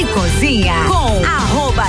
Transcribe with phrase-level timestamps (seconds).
[0.00, 1.39] e Cozinha com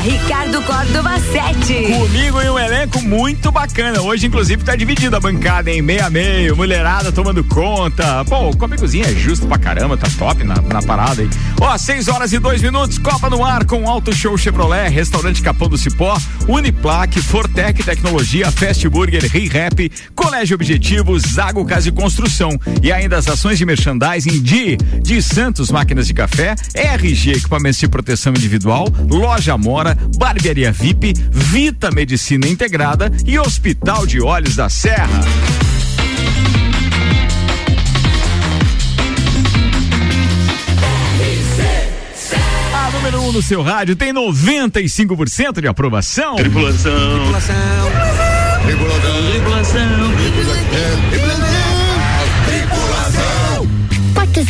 [0.02, 1.94] Ricardo Córdova 7.
[1.94, 4.02] Comigo e um elenco muito bacana.
[4.02, 8.26] Hoje, inclusive, tá dividida a bancada em meio a meio, mulherada tomando conta.
[8.26, 11.30] Pô, Come Cozinha é justo pra caramba, tá top na, na parada aí.
[11.60, 15.70] Ó, 6 horas e 2 minutos, Copa no ar com Auto Show Chevrolet, Restaurante Capão
[15.70, 22.50] do Cipó, Uniplaque, Fortec Tecnologia, Fast Burger, ReHap, Colégio Objetivo, Zago Casa e Construção.
[22.82, 27.88] E ainda as ações de merchandising de, de Santos Máquinas de Café, RG Equipamentos de
[27.88, 35.22] Proteção Individual, Loja Mora, Barbearia VIP, Vita Medicina Integrada e Hospital de Olhos da Serra.
[42.74, 46.36] A número 1 um no seu rádio tem 95% de aprovação.
[46.36, 47.20] Tripulação.
[47.20, 47.56] Tripulação.
[48.66, 49.32] Tripulação.
[49.32, 50.12] Tripulação.
[51.22, 51.31] Portas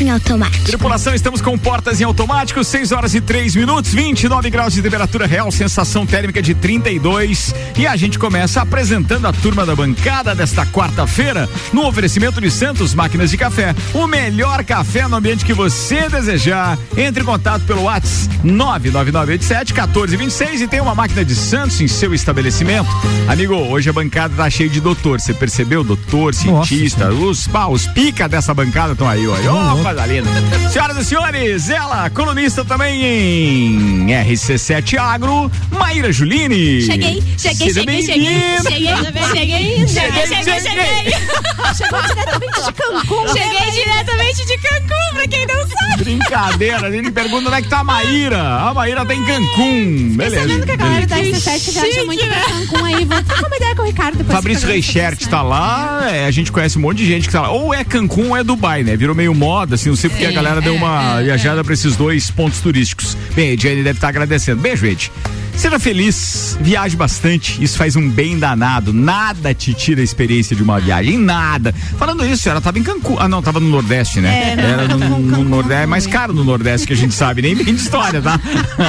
[0.02, 0.66] em automático.
[0.66, 5.26] Tripulação, estamos com portas em automático, 6 horas e 3 minutos, 29 graus de temperatura
[5.26, 7.54] real, sensação térmica de 32.
[7.77, 12.93] E a gente começa apresentando a turma da bancada desta quarta-feira, no oferecimento de Santos
[12.93, 13.76] Máquinas de Café.
[13.93, 16.77] O melhor café no ambiente que você desejar.
[16.98, 22.13] Entre em contato pelo WhatsApp 99987 1426 e tem uma máquina de Santos em seu
[22.13, 22.90] estabelecimento.
[23.27, 25.20] Amigo, hoje a bancada tá cheia de doutor.
[25.20, 25.84] Você percebeu?
[25.84, 29.52] Doutor, cientista, os, pá, os pica dessa bancada estão aí, olha.
[29.52, 30.29] Ó, coisa linda.
[30.70, 36.81] Senhoras e senhores, ela, colunista também em RC7 Agro, Maíra Juline.
[36.81, 38.97] Cheguei, cheguei, cheguei, cheguei, cheguei,
[39.34, 41.41] cheguei, cheguei, cheguei, cheguei.
[41.75, 43.27] Chegou diretamente de Cancún.
[43.27, 46.03] Cheguei diretamente de Cancún, pra quem não sabe.
[46.03, 48.41] Brincadeira, a gente pergunta onde é que tá a Maíra.
[48.41, 50.15] A Maíra tá em Cancún.
[50.15, 50.41] Beleza.
[50.41, 51.51] Sabendo que a galera da beleza.
[51.51, 53.05] RC7 viaja muito pra Cancún aí.
[53.05, 54.35] Vou trocar uma ideia com o Ricardo depois.
[54.35, 57.41] Fabrício programa, Reichert tá lá, é, a gente conhece um monte de gente que tá
[57.41, 57.51] lá.
[57.51, 58.95] Ou é Cancún ou é Dubai, né?
[58.95, 62.32] Virou meio moda, assim, não sei porque a galera deu uma viajada pra esses dois
[62.32, 63.16] pontos turísticos.
[63.36, 64.62] Bem, a Jenny deve estar agradecendo.
[64.62, 65.12] Beijo, gente.
[65.56, 68.92] Seja feliz, viaje bastante, isso faz um bem danado.
[68.92, 71.72] Nada te tira a experiência de uma viagem, nada.
[72.00, 73.18] Falando isso, ela tava em Cancún.
[73.20, 74.54] Ah, não, tava no Nordeste, né?
[74.54, 77.14] É, não, Era no, no Cancún, Nordeste, é mais caro no Nordeste que a gente
[77.14, 78.40] sabe, nem bem de história, tá?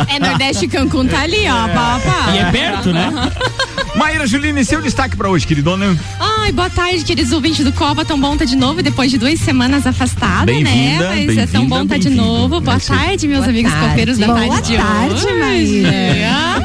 [0.08, 2.34] É Nordeste e Cancún tá ali, ó, pau a pau.
[2.34, 3.10] E é perto, né?
[3.94, 5.96] Maíra Juline, seu destaque pra hoje, queridona.
[6.18, 8.04] Ai, boa tarde, queridos ouvintes do Copa.
[8.04, 10.98] Tão bom tá de novo depois de duas semanas afastada, né?
[11.26, 12.60] Mas é tão bom tá de novo.
[12.60, 13.88] Boa tarde, meus Boa amigos tarde.
[13.88, 15.38] copeiros da Boa tarde de tarde, hoje.
[15.38, 16.62] Maíra.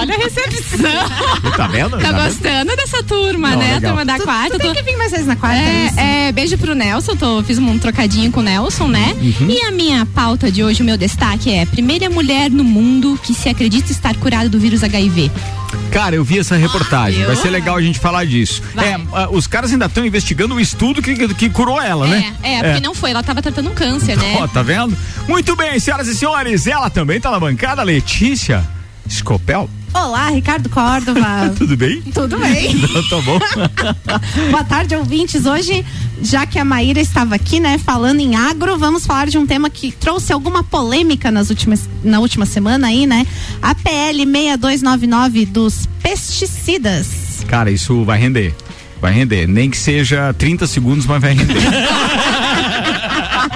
[0.00, 0.78] Olha a recepção.
[1.56, 1.90] Tá vendo?
[1.90, 2.24] Tá Tá vendo?
[2.24, 3.74] gostando dessa turma, Não, né?
[3.74, 3.78] legal.
[3.78, 4.50] A turma da quarta.
[4.50, 5.58] Tu tem Tô- que vir mais vezes na quarta.
[5.60, 9.14] É, é, beijo pro Nelson, tô, fiz um trocadinho com o Nelson, né?
[9.20, 9.48] Uhum.
[9.48, 13.32] E a minha pauta de hoje, o meu destaque é primeira mulher no mundo que
[13.32, 15.30] se acredita estar curada do vírus HIV.
[15.90, 17.24] Cara, eu vi essa reportagem.
[17.24, 18.62] Ah, Vai ser legal a gente falar disso.
[18.74, 18.92] Vai.
[18.92, 22.34] É, ah, os caras ainda estão investigando o estudo que, que curou ela, né?
[22.42, 24.36] É, é, porque não foi, ela tava tratando um câncer, né?
[24.40, 24.96] Ó, tá vendo?
[25.26, 28.66] Muito bem, senhoras e senhores, ela também tá na bancada, Letícia
[29.08, 29.68] Scopel.
[29.94, 31.52] Olá, Ricardo Córdova.
[31.56, 32.02] Tudo bem?
[32.02, 32.74] Tudo bem?
[33.08, 33.38] Tá bom.
[34.50, 35.46] Boa tarde, ouvintes.
[35.46, 35.84] Hoje,
[36.22, 39.70] já que a Maíra estava aqui, né, falando em agro, vamos falar de um tema
[39.70, 43.26] que trouxe alguma polêmica nas últimas, na última semana aí, né?
[43.62, 47.44] A PL 6299 dos pesticidas.
[47.46, 48.54] Cara, isso vai render.
[49.00, 49.46] Vai render.
[49.46, 51.62] Nem que seja 30 segundos, mas vai render.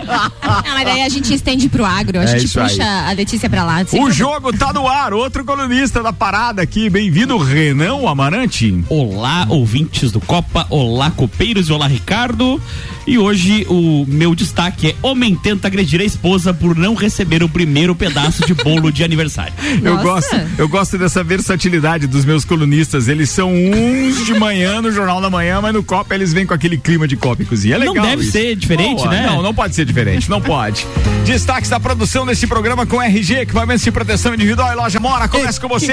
[0.08, 2.68] Ah, mas daí a gente estende pro agro, a É gente isso aí.
[2.68, 3.84] puxa a Letícia pra lá.
[3.92, 5.12] o jogo tá no ar.
[5.12, 6.88] Outro colunista da parada aqui.
[6.90, 8.82] Bem-vindo, Renan Amarante.
[8.88, 12.60] Olá, ouvintes do Copa, olá, copeiros olá, Ricardo.
[13.06, 17.48] E hoje o meu destaque é: homem tenta agredir a esposa por não receber o
[17.48, 19.52] primeiro pedaço de bolo de aniversário.
[19.82, 20.02] Eu Nossa.
[20.04, 23.08] gosto, eu gosto dessa versatilidade dos meus colunistas.
[23.08, 26.54] Eles são uns de manhã no Jornal da Manhã, mas no Copa eles vêm com
[26.54, 27.76] aquele clima de Copa e Cozinha.
[27.76, 28.06] É Não legal.
[28.06, 28.32] deve isso.
[28.32, 29.26] ser diferente, Não, né?
[29.26, 30.86] Não, não pode ser diferente, não pode.
[31.24, 35.28] Destaques da produção desse programa com RG, equipamentos de proteção individual e loja Mora.
[35.28, 35.92] Começa com você,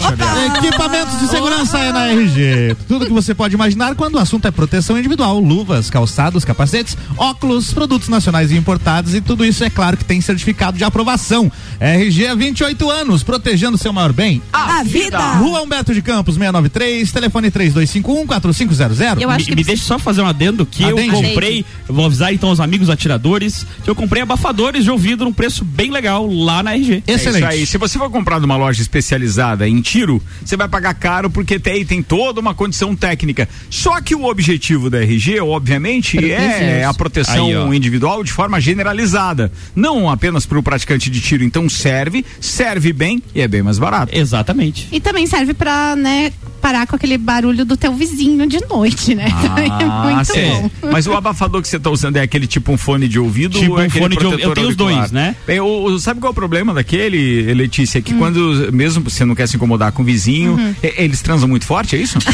[0.00, 0.21] Xavier.
[0.44, 2.76] Equipamentos de segurança é na RG.
[2.88, 7.72] Tudo que você pode imaginar quando o assunto é proteção individual, luvas, calçados, capacetes, óculos,
[7.72, 11.50] produtos nacionais e importados e tudo isso é claro que tem certificado de aprovação.
[11.78, 14.42] RG há 28 anos, protegendo seu maior bem.
[14.52, 15.18] A vida.
[15.34, 19.00] Rua Humberto de Campos, 693, telefone 3251 4500.
[19.20, 21.08] Eu acho me, que me deixa só fazer um adendo que Adende.
[21.08, 25.24] eu comprei, eu vou avisar então os amigos atiradores, que eu comprei abafadores de ouvido
[25.24, 27.04] num preço bem legal lá na RG.
[27.06, 27.44] É isso Excelente.
[27.44, 27.64] aí.
[27.64, 31.84] Se você for comprar numa loja especializada em tiro, você vai pagar caro porque tem,
[31.84, 33.48] tem toda uma condição técnica.
[33.70, 39.52] Só que o objetivo da RG, obviamente, é a proteção Aí, individual de forma generalizada.
[39.74, 41.44] Não apenas para o praticante de tiro.
[41.44, 44.16] Então serve, serve bem e é bem mais barato.
[44.16, 44.88] Exatamente.
[44.92, 46.32] E também serve pra, né,
[46.62, 49.26] parar com aquele barulho do teu vizinho de noite, né?
[49.58, 50.70] é muito Ah, sim.
[50.80, 50.90] bom.
[50.92, 53.72] Mas o abafador que você tá usando é aquele tipo um fone de ouvido Tipo
[53.72, 54.42] ou é um fone de ouvido.
[54.42, 54.94] Eu tenho os auricular?
[55.00, 55.34] dois, né?
[55.48, 57.98] É, o- o- sabe qual é o problema daquele, Letícia?
[57.98, 58.02] Hum.
[58.02, 60.74] Que quando, mesmo você não quer se incomodar com o vizinho, Uhum.
[60.82, 62.18] eles transam muito forte, é isso?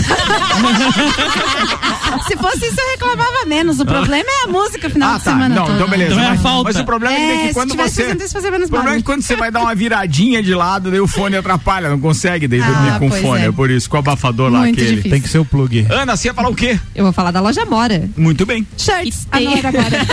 [2.28, 3.80] Se fosse isso, eu reclamava menos.
[3.80, 5.30] O problema é a música final ah, de tá.
[5.30, 5.76] semana Não, toda.
[5.76, 6.12] então beleza.
[6.12, 6.62] Então é a mas, falta.
[6.64, 8.02] mas o problema é, É, que quando você.
[8.14, 11.06] isso, o problema é que quando você vai dar uma viradinha de lado, daí o
[11.06, 13.42] fone atrapalha, não consegue daí Ah, dormir com fone.
[13.42, 13.46] É.
[13.46, 13.52] é.
[13.52, 14.86] por isso, com o abafador lá aquele.
[14.96, 15.10] difícil.
[15.10, 15.86] Tem que ser o plug.
[15.88, 16.78] Ana, você ia falar o quê?
[16.94, 18.10] Eu vou falar da loja Mora.
[18.16, 18.66] Muito bem.
[18.76, 19.26] Shirts.
[19.30, 20.06] Ah, não era agora.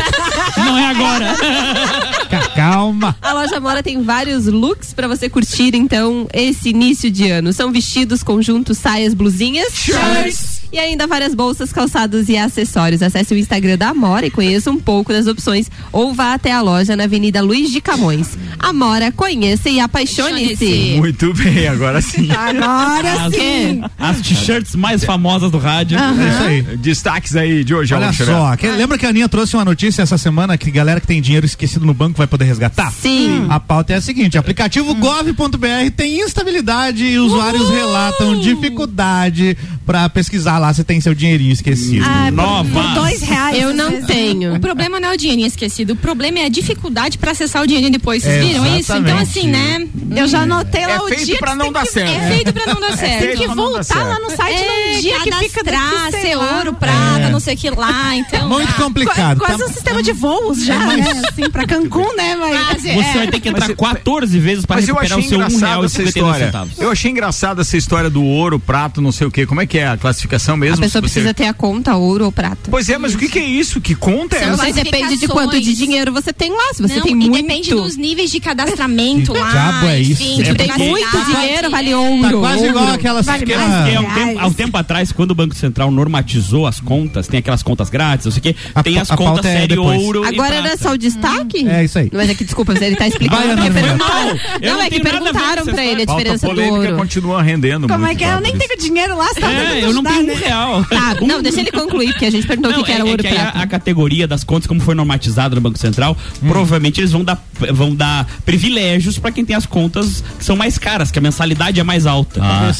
[0.58, 1.36] Não é agora.
[2.30, 3.16] Ca- Calma.
[3.22, 7.52] A loja Mora tem vários looks pra você curtir, então, esse início de ano.
[7.52, 13.02] São vestidos, conjuntos, saias, blusinhas, shirts e ainda várias bolsas, calçados e acessórios.
[13.02, 16.62] Acesse o Instagram da Amora e conheça um pouco das opções ou vá até a
[16.62, 18.38] loja na Avenida Luiz de Camões.
[18.60, 20.96] Amora, conheça e apaixone-se.
[20.98, 22.30] Muito bem, agora sim.
[22.32, 23.84] Agora As, sim.
[23.98, 25.98] as t-shirts mais famosas do rádio.
[25.98, 26.78] É isso aí.
[26.78, 30.18] Destaques aí de hoje, Olha só, que- lembra que a Aninha trouxe uma notícia essa
[30.18, 32.92] semana que galera que tem dinheiro esquecido no banco vai poder resgatar?
[32.92, 33.46] Sim.
[33.50, 40.55] A pauta é a seguinte: aplicativo gov.br tem instabilidade e usuários relatam dificuldade pra pesquisar
[40.60, 42.06] lá se tem seu dinheirinho esquecido.
[42.06, 42.70] Ah, Nova.
[42.70, 43.45] Por dois reais.
[43.62, 44.06] Eu não vezes.
[44.08, 44.56] tenho.
[44.56, 47.68] O problema não é o dinheirinho esquecido, o problema é a dificuldade pra acessar o
[47.68, 48.24] dinheirinho depois.
[48.24, 48.92] Vocês viram isso?
[48.94, 49.30] Então, Exatamente.
[49.40, 49.88] assim, né?
[50.16, 52.10] Eu já anotei lá É o feito dia pra que não dar que- certo.
[52.12, 53.20] É feito pra não dar certo.
[53.20, 54.08] feito Tem que voltar certo.
[54.08, 56.58] lá no site num dia que fica daqui, ser lá.
[56.58, 57.30] ouro, prata, É.
[57.30, 58.48] não sei o que lá, então...
[58.50, 59.40] Muito ah, complicado.
[59.40, 61.22] Quase Tá- um sistema de voos já, né?
[61.30, 62.36] Assim, pra Cancún, né?
[62.36, 63.14] Mas, Você é.
[63.14, 65.84] vai ter que entrar Mas eu- 14 vezes para recuperar o seu um engraçada real
[65.84, 66.46] e essa 59 história.
[66.46, 66.80] centavos.
[66.80, 69.46] Eu achei engraçada essa história do ouro, prato, não sei o quê.
[69.46, 70.78] Como é que é a classificação mesmo?
[70.78, 72.70] A pessoa precisa ter a conta ouro ou prata.
[72.70, 73.80] Pois é, mas o que, que é isso?
[73.82, 74.56] Que conta é?
[74.56, 76.74] Mas depende de quanto de dinheiro você tem lá.
[76.74, 77.42] Se você não, tem e muito.
[77.42, 79.50] depende dos níveis de cadastramento Que lá.
[79.52, 80.22] diabo é isso?
[80.24, 81.42] Enfim, É Tem muito privacidade.
[81.48, 81.98] dinheiro, vale É.
[81.98, 82.22] ouro.
[82.22, 84.28] Tá quase igual aquelas Vale que mais, era- Porque há um, Reais.
[84.28, 87.90] tempo, há um tempo atrás, quando o Banco Central normatizou as contas, tem aquelas contas
[87.90, 90.02] grátis, não sei o quê, A tem as a contas é série depois.
[90.02, 90.24] ouro.
[90.26, 91.68] Agora era só o destaque?
[91.68, 92.10] É isso aí.
[92.14, 93.42] Mas é que, desculpa, ele tá explicando.
[93.48, 94.40] Vai, porque perguntaram.
[94.62, 96.98] Não, é que perguntaram pra ele a diferença do polêmica ouro.
[96.98, 98.34] continua rendendo Como é que é?
[98.34, 100.34] Eu nem tenho dinheiro lá, você tá É, eu não tenho um né?
[100.36, 100.84] real.
[100.86, 103.24] Tá, não, deixa ele concluir, porque a gente perguntou o que, era é, é ouro
[103.24, 106.48] que aí a, a categoria das contas, como foi normatizada no Banco Central, Hum.
[106.48, 107.44] provavelmente eles vão dar,
[107.74, 111.80] vão dar privilégios para quem tem as contas que são mais caras, que a mensalidade
[111.80, 112.40] é mais alta.
[112.44, 112.72] Ah.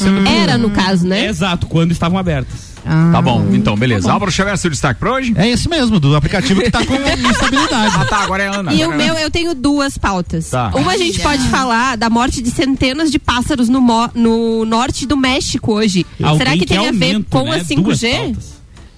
[0.42, 1.26] Era, no caso, É, né?
[1.26, 2.76] exato, quando estavam abertas.
[3.10, 4.12] Tá bom, então, beleza.
[4.12, 5.34] Álvaro Xavier, seu destaque pra hoje?
[5.36, 6.94] É esse mesmo, do aplicativo que tá com
[7.28, 7.94] instabilidade.
[7.98, 8.72] Ah, tá, agora é Ana.
[8.72, 10.50] E o é meu, eu tenho duas pautas.
[10.50, 10.70] Tá.
[10.72, 13.80] Uma a gente pode falar da morte de centenas de pássaros no,
[14.14, 16.06] no norte do México hoje.
[16.22, 17.56] Alguém Será que tem a ver com né?
[17.56, 18.36] a Duas 5G?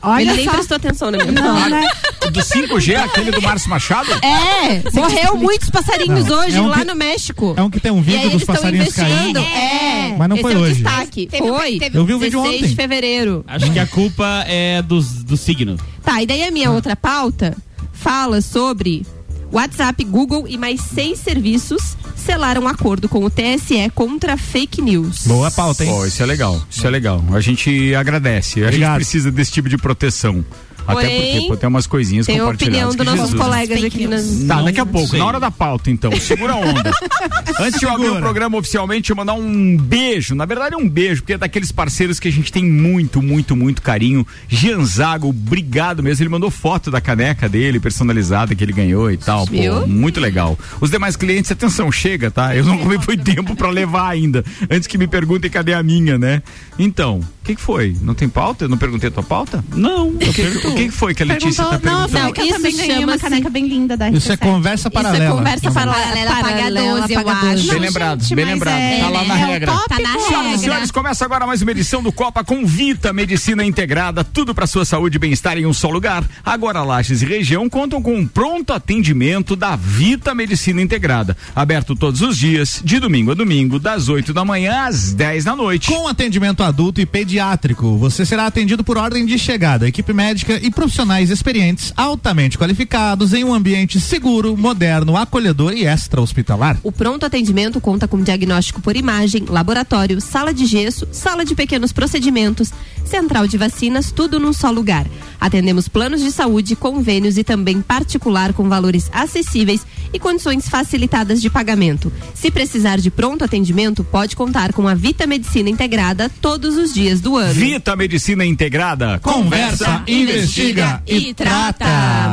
[0.01, 0.51] Olha Ele nem só.
[0.53, 1.89] prestou atenção na minha Não, né?
[2.31, 4.11] Do 5G, aquele do Márcio Machado?
[4.23, 7.55] É, morreu muitos passarinhos Não, hoje é um lá que- no México.
[7.57, 9.39] É um que tem um vídeo dos passarinhos caindo.
[9.39, 10.75] É, Mas não esse foi é o hoje.
[10.83, 11.27] destaque.
[11.27, 11.79] Teve- foi.
[11.79, 12.69] teve- Eu vi o vídeo 16 ontem.
[12.69, 13.45] de fevereiro.
[13.49, 15.77] Acho que a culpa é dos, do signo.
[16.05, 17.57] Tá, e daí a minha outra pauta
[17.93, 19.07] fala sobre
[19.53, 25.27] WhatsApp, Google e mais seis serviços selaram um acordo com o TSE contra fake news.
[25.27, 25.91] Boa pauta, hein?
[25.91, 27.25] Pô, isso é legal, isso é legal.
[27.33, 28.91] A gente agradece, a Obrigado.
[28.91, 30.45] gente precisa desse tipo de proteção.
[30.89, 32.95] Até Porém, porque pô, tem umas coisinhas Tem a compartilhadas.
[32.95, 34.45] opinião dos nossos colegas aqui nas.
[34.49, 35.19] Tá, daqui a pouco, sei.
[35.19, 36.11] na hora da pauta, então.
[36.19, 36.91] Segura a onda.
[37.61, 40.35] Antes de eu abrir o programa oficialmente, eu mandar um beijo.
[40.35, 43.55] Na verdade, é um beijo, porque é daqueles parceiros que a gente tem muito, muito,
[43.55, 44.27] muito carinho.
[44.49, 46.23] Gianzago, obrigado mesmo.
[46.23, 49.47] Ele mandou foto da caneca dele, personalizada, que ele ganhou e tal.
[49.47, 50.59] Pô, muito legal.
[50.81, 52.57] Os demais clientes, atenção, chega, tá?
[52.57, 54.43] Eu não comi foi tempo pra levar ainda.
[54.71, 56.43] Antes que me perguntem cadê a minha, né?
[56.79, 57.97] Então, que, que foi?
[58.03, 58.65] Não tem pauta?
[58.67, 59.65] Eu não perguntei a tua pauta?
[59.75, 62.33] Não, O que, o que foi que a Letícia tá não, eu perguntando?
[62.35, 64.39] que eu Isso também ganhei uma caneca bem linda da Isso é RC7.
[64.39, 65.37] conversa Isso é paralela.
[65.37, 67.39] conversa paralela, Paralela, paga paralela, 12, eu acho.
[67.39, 67.67] 12.
[67.69, 68.79] Bem Não, lembrado, bem lembrado.
[68.79, 69.73] é- Tá lá na é o regra.
[69.89, 70.59] Tá na Senhoras e regra.
[70.59, 74.85] senhores, começa agora mais uma edição do Copa com Vita Medicina Integrada, tudo para sua
[74.85, 76.25] saúde e bem-estar em um só lugar.
[76.45, 82.21] Agora Lages e região contam com um pronto atendimento da Vita Medicina Integrada, aberto todos
[82.21, 85.89] os dias, de domingo a domingo, das 8 da manhã às 10 da noite.
[85.91, 87.07] Com atendimento adulto e
[87.39, 93.33] pediátrico, você será atendido por ordem de chegada, equipe médica e profissionais experientes, altamente qualificados
[93.33, 96.79] em um ambiente seguro, moderno, acolhedor e extra-hospitalar.
[96.83, 101.93] O pronto atendimento conta com diagnóstico por imagem, laboratório, sala de gesso, sala de pequenos
[101.93, 102.73] procedimentos,
[103.05, 105.07] central de vacinas, tudo num só lugar.
[105.41, 111.49] Atendemos planos de saúde, convênios e também particular com valores acessíveis e condições facilitadas de
[111.49, 112.13] pagamento.
[112.35, 117.21] Se precisar de pronto atendimento, pode contar com a Vita Medicina Integrada todos os dias
[117.21, 117.53] do ano.
[117.55, 121.85] Vita Medicina Integrada, Conversa, investiga e trata.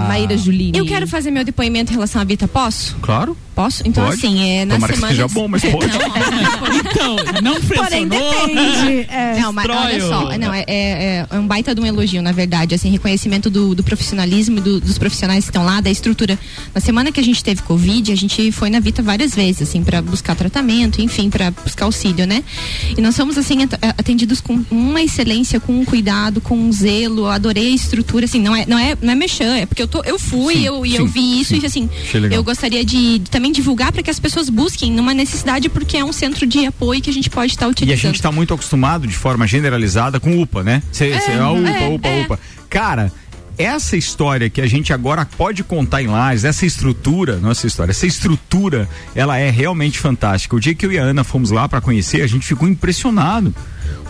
[0.07, 0.77] Maíra Juline.
[0.77, 2.95] Eu quero fazer meu depoimento em relação à Vita, posso?
[3.01, 3.35] Claro.
[3.55, 3.83] Posso?
[3.87, 4.17] Então, Pode.
[4.17, 5.13] assim, é, na Tomara que semana.
[5.15, 5.85] seja bom, mas pode.
[6.89, 8.47] Então, não Porém, pressionou.
[8.47, 9.07] depende.
[9.09, 9.35] É.
[9.45, 12.73] Não, mas olha só, não, é, é- é um baita de um elogio, na verdade,
[12.73, 16.37] assim, reconhecimento do, do profissionalismo e do- dos profissionais que estão lá, da estrutura.
[16.73, 19.83] Na semana que a gente teve Covid, a gente foi na Vita várias vezes, assim,
[19.83, 22.43] para buscar tratamento, enfim, para buscar auxílio, né?
[22.97, 27.21] E nós fomos, assim, at- atendidos com uma excelência, com um cuidado, com um zelo,
[27.21, 29.87] eu adorei a estrutura, assim, não é, não é, não é mexer, é porque eu,
[29.87, 31.61] tô, eu fui Sim, eu, e eu vi isso sim.
[31.61, 31.89] e, assim,
[32.31, 36.03] eu gostaria de, de também divulgar para que as pessoas busquem numa necessidade, porque é
[36.03, 38.01] um centro de apoio que a gente pode estar E a utilizando.
[38.01, 40.83] gente tá muito acostumado de forma generalizada com UPA, né?
[40.91, 42.21] Cê, cê, ah, UPA, é, UPA, é.
[42.23, 42.39] UPA.
[42.69, 43.11] Cara,
[43.57, 48.05] essa história que a gente agora pode contar em Lages, essa estrutura, nossa história, essa
[48.05, 50.55] estrutura, ela é realmente fantástica.
[50.55, 53.55] O dia que eu e a Ana fomos lá para conhecer, a gente ficou impressionado.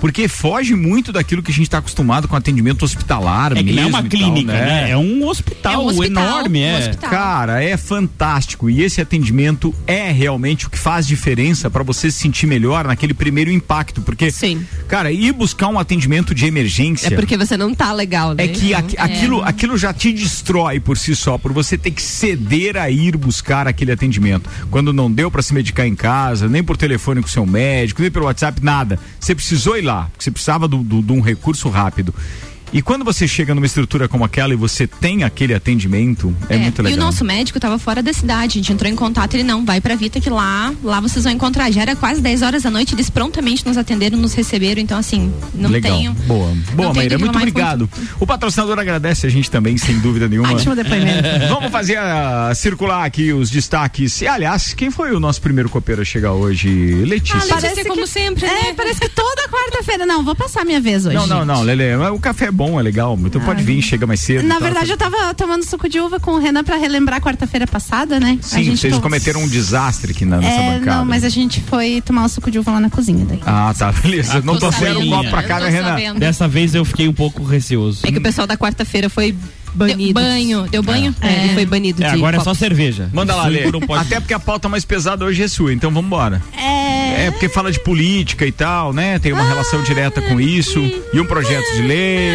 [0.02, 3.76] Porque foge muito daquilo que a gente está acostumado com atendimento hospitalar É que mesmo.
[3.82, 4.92] não é uma e tal, clínica, né?
[4.92, 6.78] É um hospital, É um hospital, enorme, um é.
[6.80, 7.10] hospital.
[7.10, 12.20] Cara, é fantástico e esse atendimento é realmente o que faz diferença para você se
[12.20, 14.64] sentir melhor naquele primeiro impacto, porque Sim.
[14.88, 18.44] cara, ir buscar um atendimento de emergência É porque você não tá legal, né?
[18.44, 22.02] é que aqui- aquilo, aquilo já te destrói por si só, por você ter que
[22.02, 24.50] ceder a ir buscar aquele atendimento.
[24.70, 28.12] Quando não deu para se medicar em casa, nem por telefone com seu médico, nem
[28.12, 29.00] pelo WhatsApp, nada.
[29.20, 32.14] Você precisou ir lá, porque você precisava de um recurso rápido.
[32.76, 36.82] E quando você chega numa estrutura como aquela e você tem aquele atendimento, é, muito
[36.82, 36.98] legal.
[36.98, 38.60] E o nosso médico estava fora da cidade.
[38.60, 41.32] A gente entrou em contato, ele não, vai pra Vita que lá, lá vocês vão
[41.32, 41.72] encontrar.
[41.72, 44.82] Já era quase 10 horas da noite, eles prontamente nos atenderam, nos receberam.
[44.82, 45.96] Então, assim, não Legal.
[45.96, 46.14] tenho.
[46.28, 46.54] Boa.
[46.74, 47.18] Boa, Maíra.
[47.18, 47.90] Muito obrigado.
[48.20, 50.52] O patrocinador agradece a gente também, sem dúvida nenhuma.
[50.52, 51.30] Ótimo depoimento.
[51.48, 54.20] Vamos fazer a, circular aqui os destaques.
[54.22, 56.68] E, aliás, quem foi o nosso primeiro copeiro a chegar hoje?
[57.06, 57.38] Letícia.
[57.38, 58.74] Ah, Parece Letícia, como que- sempre, É, né?
[58.76, 60.06] parece que toda quarta-feira.
[60.06, 61.16] Não, vou passar minha vez hoje.
[61.16, 61.96] não, não, não, Lele.
[62.14, 63.18] O café é bom, é legal.
[63.24, 64.46] Então pode vir, chega mais cedo.
[64.48, 64.66] Na tá?
[64.66, 68.38] verdade, eu tava tomando suco de uva com o Renan pra relembrar quarta-feira passada, né?
[68.42, 70.98] A Sim, gente vocês cometeram um desastre aqui na, nessa É, bancada.
[70.98, 73.40] não, mas a gente foi tomar o suco de uva lá na cozinha daí.
[73.46, 74.42] Ah, tá, beleza.
[74.42, 75.16] não tô trouxeram um sabendo.
[75.18, 75.90] copo pra cá, né, tô Renan?
[75.90, 76.20] sabendo.
[76.20, 78.02] Dessa vez eu fiquei um pouco receoso.
[78.04, 79.36] É que o pessoal da quarta-feira foi
[79.76, 80.14] Deu banido.
[80.14, 81.16] banho, deu banho?
[81.22, 82.50] É, ele foi banido É, de agora é copo.
[82.50, 83.10] só cerveja.
[83.14, 83.64] Manda lá, Lê.
[83.98, 86.42] Até porque a pauta mais pesada hoje é sua, então vamos embora.
[86.58, 87.26] É.
[87.28, 89.20] É porque fala de política e tal, né?
[89.20, 90.80] Tem uma relação direta com isso.
[91.14, 92.30] E um projeto de lei.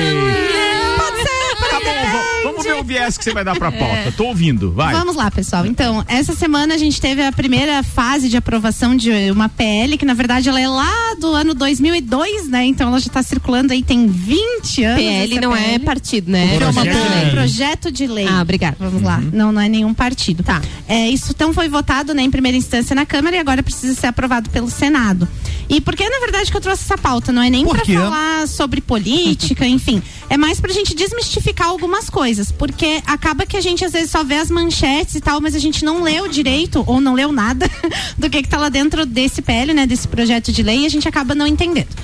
[0.97, 4.13] Pode ser, pode bom, v- vamos ver o viés que você vai dar pra pauta.
[4.17, 4.93] Tô ouvindo, vai.
[4.95, 5.67] Vamos lá, pessoal.
[5.67, 10.05] Então, essa semana a gente teve a primeira fase de aprovação de uma PL, que
[10.07, 12.65] na verdade ela é lá do ano 2002, né?
[12.65, 15.03] Então ela já está circulando aí tem 20 anos.
[15.03, 15.85] PL não é PL.
[15.85, 16.59] partido, né?
[16.61, 17.31] É uma Projeto de PL, lei.
[17.31, 18.27] projeto de lei.
[18.29, 18.77] Ah, obrigada.
[18.81, 19.21] Vamos lá.
[19.33, 20.43] Não, não é nenhum partido.
[20.43, 20.61] Tá.
[20.89, 24.07] É, isso então foi votado né, em primeira instância na Câmara e agora precisa ser
[24.09, 25.29] aprovado pelo Senado.
[25.69, 27.31] E por que, na verdade, que eu trouxe essa pauta?
[27.31, 30.03] Não é nem para falar sobre política, enfim.
[30.29, 32.51] É mais pra gente desmistificar algumas coisas.
[32.51, 35.59] Porque acaba que a gente às vezes só vê as manchetes e tal, mas a
[35.59, 37.71] gente não leu direito ou não leu nada
[38.19, 39.87] do que, que tá lá dentro desse PL, né?
[39.87, 41.95] Desse projeto de lei e a gente acaba não entendendo.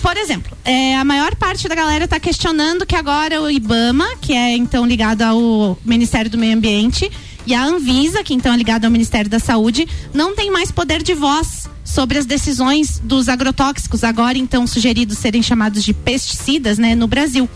[0.00, 4.32] Por exemplo, é, a maior parte da galera está questionando que agora o IBAMA, que
[4.32, 7.10] é então ligado ao Ministério do Meio Ambiente,
[7.46, 11.02] e a Anvisa, que então é ligado ao Ministério da Saúde, não tem mais poder
[11.02, 16.94] de voz sobre as decisões dos agrotóxicos, agora então sugeridos serem chamados de pesticidas, né,
[16.94, 17.48] no Brasil.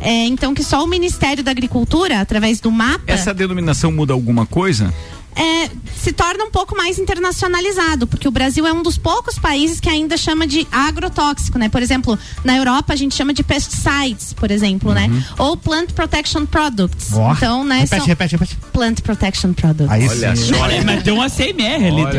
[0.00, 4.46] É, então que só o Ministério da Agricultura, através do MAPA, Essa denominação muda alguma
[4.46, 4.92] coisa?
[5.36, 9.80] É, se torna um pouco mais internacionalizado, porque o Brasil é um dos poucos países
[9.80, 11.68] que ainda chama de agrotóxico, né?
[11.68, 15.08] Por exemplo, na Europa a gente chama de pesticides, por exemplo, né?
[15.38, 17.12] Ou plant protection products.
[17.12, 17.80] Ó, Então, né?
[17.80, 18.56] repete, são repete, repete.
[18.72, 19.90] plant protection products.
[19.90, 20.54] Aí Olha sim.
[20.54, 20.58] só.
[20.84, 22.00] Mas tem uma CMR ali.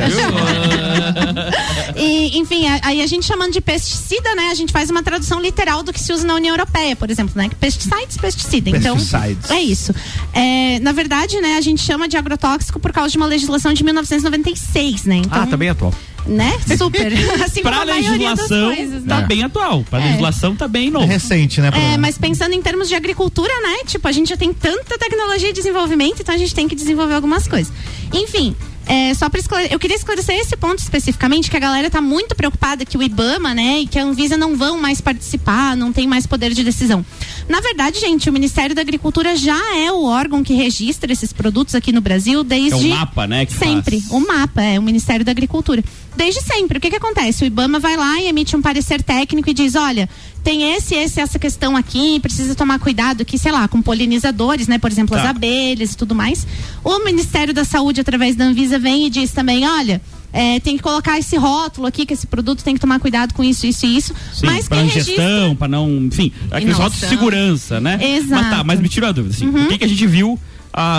[1.95, 4.49] E, enfim, a- aí a gente chamando de pesticida, né?
[4.51, 7.33] A gente faz uma tradução literal do que se usa na União Europeia, por exemplo,
[7.35, 7.49] né?
[7.59, 8.69] Pesticides, pesticida.
[8.69, 9.49] Então, Pesticides.
[9.51, 9.93] é isso.
[10.33, 13.83] É, na verdade, né, a gente chama de agrotóxico por causa de uma legislação de
[13.83, 15.17] 1996, né?
[15.17, 15.93] Então, Ah, tá bem atual.
[16.25, 16.51] né?
[16.77, 17.11] Super.
[17.43, 19.25] Assim como Pra a maioria das legislação, coisas, tá né?
[19.27, 19.83] bem atual.
[19.89, 20.05] Pra É.
[20.05, 21.05] legislação, tá bem É novo.
[21.07, 21.71] recente, né?
[21.93, 23.77] É, mas pensando em termos de agricultura, né?
[23.85, 27.15] Tipo, a gente já tem tanta tecnologia e desenvolvimento, então a gente tem que desenvolver
[27.15, 27.71] algumas coisas.
[28.13, 28.55] Enfim,
[28.91, 32.35] é, só para esclarecer, eu queria esclarecer esse ponto especificamente, que a galera tá muito
[32.35, 36.05] preocupada que o IBAMA, né, e que a Anvisa não vão mais participar, não tem
[36.05, 37.05] mais poder de decisão.
[37.47, 41.73] Na verdade, gente, o Ministério da Agricultura já é o órgão que registra esses produtos
[41.73, 43.47] aqui no Brasil desde É o mapa, né?
[43.49, 44.01] Sempre.
[44.01, 44.11] faz.
[44.11, 45.81] O mapa é o Ministério da Agricultura.
[46.17, 46.77] Desde sempre.
[46.77, 47.45] O que que acontece?
[47.45, 50.09] O IBAMA vai lá e emite um parecer técnico e diz, olha,
[50.43, 54.77] tem esse, esse, essa questão aqui, precisa tomar cuidado aqui, sei lá, com polinizadores, né?
[54.79, 55.23] Por exemplo, Tá.
[55.23, 56.45] as abelhas e tudo mais.
[56.83, 60.01] O Ministério da Saúde, através da Anvisa, vem e diz também, olha.
[60.33, 63.43] é, tem que colocar esse rótulo aqui, que esse produto tem que tomar cuidado com
[63.43, 64.13] isso, isso e isso.
[64.33, 65.55] Sim, mas pra quem ingestão, registra.
[65.57, 65.89] pra não.
[66.05, 66.83] Enfim, aqueles Inovação.
[66.85, 67.99] rótulos de segurança, né?
[68.01, 68.31] Exato.
[68.33, 68.39] Uhum.
[68.41, 69.49] Mas tá, mas me tira a dúvida, assim.
[69.49, 70.39] O que, que a gente viu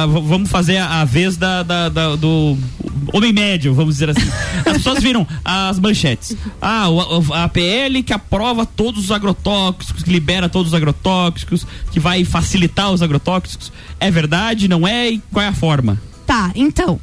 [0.06, 2.56] v- vamos fazer a, a vez da, da- da- do
[3.12, 4.28] homem médio, vamos dizer assim.
[4.66, 6.36] As pessoas viram as manchetes.
[6.60, 11.98] Ah, o- a PL que aprova todos os agrotóxicos, que libera todos os agrotóxicos, que
[12.00, 13.72] vai facilitar os agrotóxicos.
[13.98, 15.10] É verdade, não é?
[15.10, 16.00] E qual é a forma?
[16.26, 17.00] Tá, então.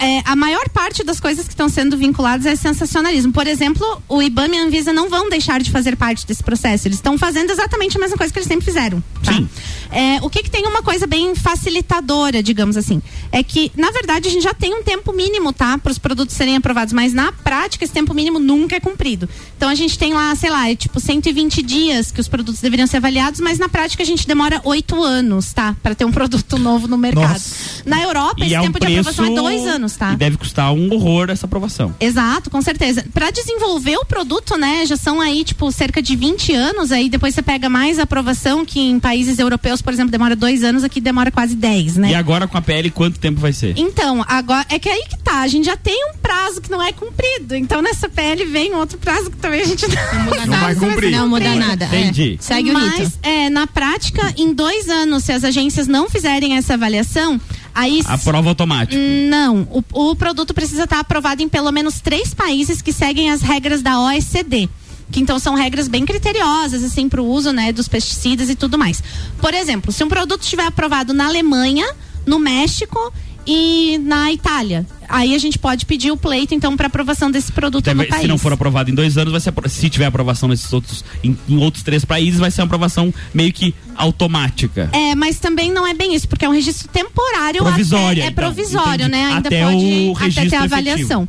[0.00, 3.32] É, a maior parte das coisas que estão sendo vinculadas é sensacionalismo.
[3.32, 6.88] Por exemplo, o IBAMA e a Anvisa não vão deixar de fazer parte desse processo.
[6.88, 9.02] Eles estão fazendo exatamente a mesma coisa que eles sempre fizeram.
[9.22, 9.34] Tá?
[9.34, 9.48] Sim.
[9.92, 14.28] É, o que, que tem uma coisa bem facilitadora, digamos assim, é que, na verdade,
[14.28, 15.76] a gente já tem um tempo mínimo, tá?
[15.76, 19.28] Para os produtos serem aprovados, mas na prática esse tempo mínimo nunca é cumprido.
[19.56, 22.86] Então a gente tem lá, sei lá, é tipo 120 dias que os produtos deveriam
[22.86, 25.76] ser avaliados, mas na prática a gente demora oito anos, tá?
[25.82, 27.32] Para ter um produto novo no mercado.
[27.32, 27.82] Nossa.
[27.84, 30.12] Na Europa, E esse é um tempo de preço aprovação é dois anos, tá?
[30.12, 31.94] E deve custar um horror essa aprovação.
[32.00, 33.04] Exato, com certeza.
[33.12, 37.34] Para desenvolver o produto, né, já são aí, tipo, cerca de 20 anos, aí depois
[37.34, 41.30] você pega mais aprovação, que em países europeus, por exemplo, demora dois anos, aqui demora
[41.30, 42.10] quase 10, né?
[42.10, 43.74] E agora com a PL, quanto tempo vai ser?
[43.76, 46.82] Então, agora é que aí que tá, a gente já tem um prazo que não
[46.82, 47.54] é cumprido.
[47.54, 51.10] Então nessa PL vem outro prazo que também a gente não, muda Não vai cumprir.
[51.10, 51.84] Não muda nada.
[51.92, 52.00] é.
[52.00, 52.36] Entendi.
[52.40, 53.18] Segue o Mas, rito.
[53.22, 57.40] é, na prática, em dois anos, se as agências não fizerem essa avaliação,
[57.80, 59.00] aí Aprova automático.
[59.28, 63.42] não, o, o produto precisa estar aprovado em pelo menos três países que seguem as
[63.42, 64.68] regras da OECD.
[65.10, 68.78] Que então são regras bem criteriosas, assim, para o uso né, dos pesticidas e tudo
[68.78, 69.02] mais.
[69.40, 71.84] Por exemplo, se um produto estiver aprovado na Alemanha,
[72.24, 73.12] no México
[73.46, 77.84] e na Itália, aí a gente pode pedir o pleito, então, para aprovação desse produto
[77.84, 78.22] Até no vai- país.
[78.22, 81.36] se não for aprovado em dois anos, vai ser se tiver aprovação nesses outros em,
[81.48, 84.88] em outros três países, vai ser uma aprovação meio que automática.
[84.92, 88.30] É, mas também não é bem isso, porque é um registro temporário Provisória, até, é
[88.30, 89.10] então, provisório, entendi.
[89.10, 89.24] né?
[89.34, 90.64] Ainda Até pode o até registro ter a efetivo.
[90.64, 91.28] avaliação.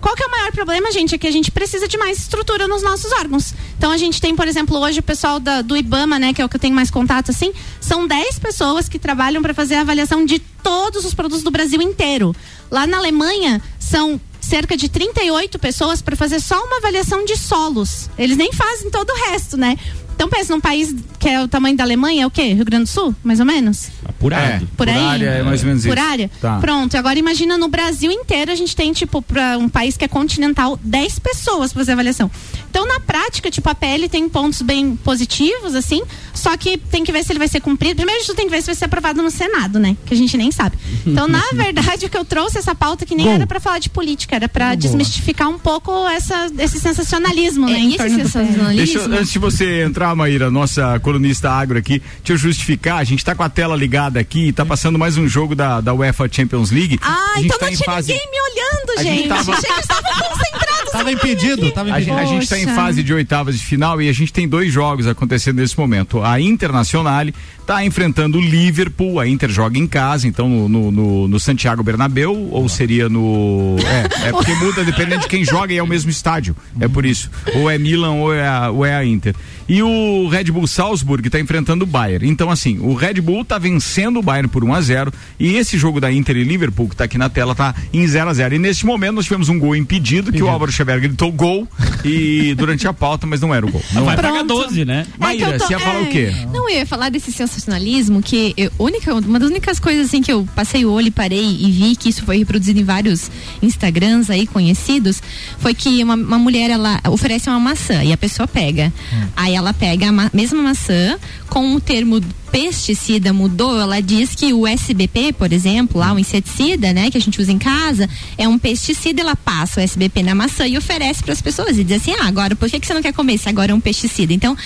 [0.00, 1.14] Qual que é o maior problema, gente?
[1.14, 3.54] É que a gente precisa de mais estrutura nos nossos órgãos.
[3.76, 6.44] Então a gente tem, por exemplo, hoje o pessoal da- do IBAMA, né, que é
[6.44, 9.80] o que eu tenho mais contato assim, são 10 pessoas que trabalham para fazer a
[9.80, 12.34] avaliação de todos os produtos do Brasil inteiro.
[12.70, 18.10] Lá na Alemanha são cerca de 38 pessoas para fazer só uma avaliação de solos.
[18.18, 19.78] Eles nem fazem todo o resto, né?
[20.22, 22.52] Então pensa num país que é o tamanho da Alemanha, é o quê?
[22.54, 23.88] Rio Grande do Sul, mais ou menos?
[24.04, 24.68] Apurado.
[24.76, 24.96] Por aí?
[24.96, 26.06] área é mais ou menos Por isso.
[26.06, 26.30] área?
[26.40, 26.58] Tá.
[26.60, 30.08] Pronto, agora imagina no Brasil inteiro a gente tem, tipo, para um país que é
[30.08, 32.30] continental, 10 pessoas pra fazer avaliação.
[32.70, 37.10] Então, na prática, tipo, a PL tem pontos bem positivos, assim, só que tem que
[37.12, 37.96] ver se ele vai ser cumprido.
[37.96, 39.96] Primeiro de tudo tem que ver se vai ser aprovado no Senado, né?
[40.06, 40.76] Que a gente nem sabe.
[41.04, 43.34] Então, na verdade, o que eu trouxe essa pauta que nem Gol.
[43.34, 47.72] era pra falar de política, era pra desmistificar um pouco essa, esse sensacionalismo, né?
[47.72, 48.76] É, em torno esse do PL.
[48.76, 49.14] Deixa, eu- sensacionalismo?
[49.14, 53.34] antes de você entrar, Maíra, nossa colunista agro aqui, deixa eu justificar, a gente tá
[53.34, 56.70] com a tela ligada aqui e tá passando mais um jogo da, da UEFA Champions
[56.70, 56.98] League.
[57.02, 58.12] Ah, gente então tá não tinha fase...
[58.12, 59.28] ninguém me olhando, A gente gente.
[59.28, 60.61] tava- Achei que eles estavam concentrados.
[60.92, 62.18] Tava impedido, tava A, gente- impedido.
[62.20, 65.06] a gente está em fase de oitavas de final e a gente tem dois jogos
[65.06, 66.22] acontecendo nesse momento.
[66.22, 67.26] A Internacional
[67.60, 72.48] está enfrentando o Liverpool, a Inter joga em casa, então no, no, no- Santiago Bernabéu,
[72.52, 73.76] ou seria no.
[74.22, 76.54] É, é porque muda dependendo de quem joga e é o mesmo estádio.
[76.80, 77.30] É por isso.
[77.54, 79.34] Ou é Milan ou é a, ou é a Inter.
[79.68, 82.28] E o Red Bull Salzburg está enfrentando o Bayern.
[82.28, 85.78] Então, assim, o Red Bull está vencendo o Bayern por 1 a 0 e esse
[85.78, 88.54] jogo da Inter e Liverpool, que está aqui na tela, tá em 0 a 0
[88.54, 91.66] E nesse momento nós tivemos um gol impedido, que o Álvaro Xavier gritou gol
[92.04, 93.82] e durante a pauta, mas não era o gol.
[93.92, 94.22] Não Vai era.
[94.28, 95.06] pagar 12, né?
[95.18, 96.02] Maíra, É que eu tô- você ia falar é.
[96.02, 96.32] o quê?
[96.52, 100.32] Não, eu ia falar desse sensacionalismo que eu, única, uma das únicas coisas assim que
[100.32, 103.30] eu passei o olho e parei e vi que isso foi reproduzido em vários
[103.62, 105.22] Instagrams aí conhecidos
[105.58, 108.92] foi que uma, uma mulher ela oferece uma maçã e a pessoa pega.
[109.36, 111.16] Aí ela pega a ma- mesma maçã
[111.48, 116.92] com o termo pesticida mudou, ela diz que o SBP, por exemplo, lá o inseticida,
[116.92, 120.34] né, que a gente usa em casa, é um pesticida, ela passa o SBP na
[120.34, 122.94] maçã e oferece para as pessoas e diz assim: "Ah, agora por que que você
[122.94, 124.32] não quer comer se agora é um pesticida?".
[124.32, 124.56] Então,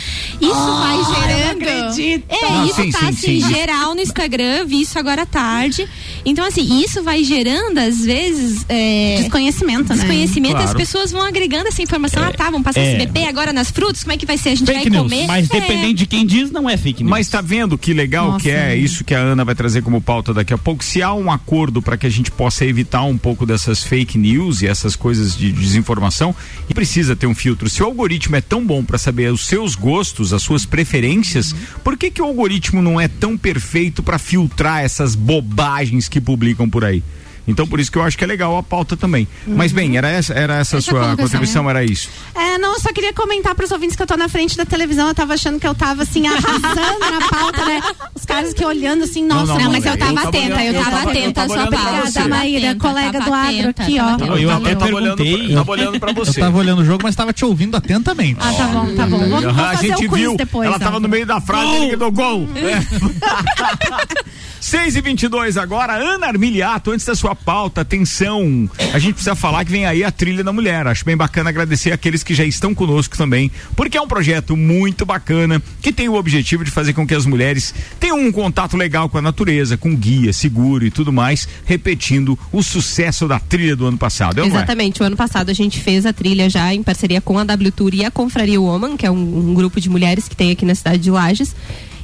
[0.40, 2.25] isso vai gerando acredito.
[2.29, 3.49] é, Não, isso sim, tá sim, assim, sim.
[3.55, 5.88] geral no Instagram, vi isso agora à tarde.
[6.29, 9.95] Então, assim, isso vai gerando, às vezes, é, Desconhecimento, né?
[9.95, 10.79] desconhecimento, as Claro.
[10.79, 12.23] pessoas vão agregando essa informação.
[12.23, 12.97] ah, tá, vamos passar é.
[12.97, 14.49] SBP agora nas frutas, como é que vai ser?
[14.51, 15.03] A gente Fake vai news.
[15.05, 15.27] comer.
[15.29, 15.61] Mas É.
[15.61, 17.11] dependendo de quem diz, não é fake news.
[17.11, 18.77] Mas tá vendo que legal Nossa, que é né?
[18.77, 20.83] isso que a Ana vai trazer como pauta daqui a pouco.
[20.83, 24.62] Se há um acordo para que a gente possa evitar um pouco dessas fake news
[24.62, 26.35] e essas coisas de desinformação,
[26.69, 27.71] e precisa ter um filtro.
[27.71, 31.97] Se o algoritmo é tão bom para saber os seus gostos, as suas preferências, por
[31.97, 36.85] que que o algoritmo não é tão perfeito para filtrar essas bobagens que publicam por
[36.85, 37.02] aí?
[37.48, 39.29] Então por isso que eu acho que é legal a pauta também.
[39.46, 42.09] Mas bem, era essa, era essa, a Essa sua contribuição, era isso.
[42.35, 45.07] É, não, eu só queria comentar pros ouvintes que eu tô na frente da televisão,
[45.07, 47.81] eu tava achando que eu tava assim, arrasando na pauta, né?
[48.16, 50.72] Os caras que olhando assim, nossa, não, Não, mas eu eu tava tava atenta, eu
[50.72, 51.98] eu tava tava- eu atenta à sua pauta.
[52.00, 54.24] Obrigada, Maíra, colega do agro atenta, aqui, ó.
[54.26, 55.46] Eu, eu até tava olhando, perguntei.
[55.46, 56.40] pra, tava olhando pra você.
[56.40, 58.40] Eu tava olhando o jogo, mas tava te ouvindo atentamente.
[58.40, 59.18] Ah, tá bom, tá bom.
[59.20, 60.66] Vou, vou Aham, a fazer gente o quiz viu, depois.
[60.66, 60.79] ela ó.
[60.81, 62.48] tava no meio da frase e ele gritou gol.
[64.59, 64.62] É.
[64.62, 69.64] 6 e 22 agora, Ana Armiliato, antes da sua pauta, atenção, a gente precisa falar
[69.64, 72.75] que vem aí a trilha da mulher, acho bem bacana agradecer aqueles que já estão
[72.75, 77.07] conosco também, porque é um projeto muito bacana, que tem o objetivo de fazer com
[77.07, 81.12] que as mulheres tenham um contato legal com a natureza, com guia, seguro e tudo
[81.12, 84.49] mais, repetindo o sucesso da trilha do ano passado, é é?
[84.49, 85.03] Exatamente.
[85.03, 87.95] O ano passado a gente fez a trilha já em parceria com a W Tour
[87.95, 90.75] e a Confraria Woman, que é um, um grupo de mulheres que tem aqui na
[90.75, 91.55] cidade de Lages.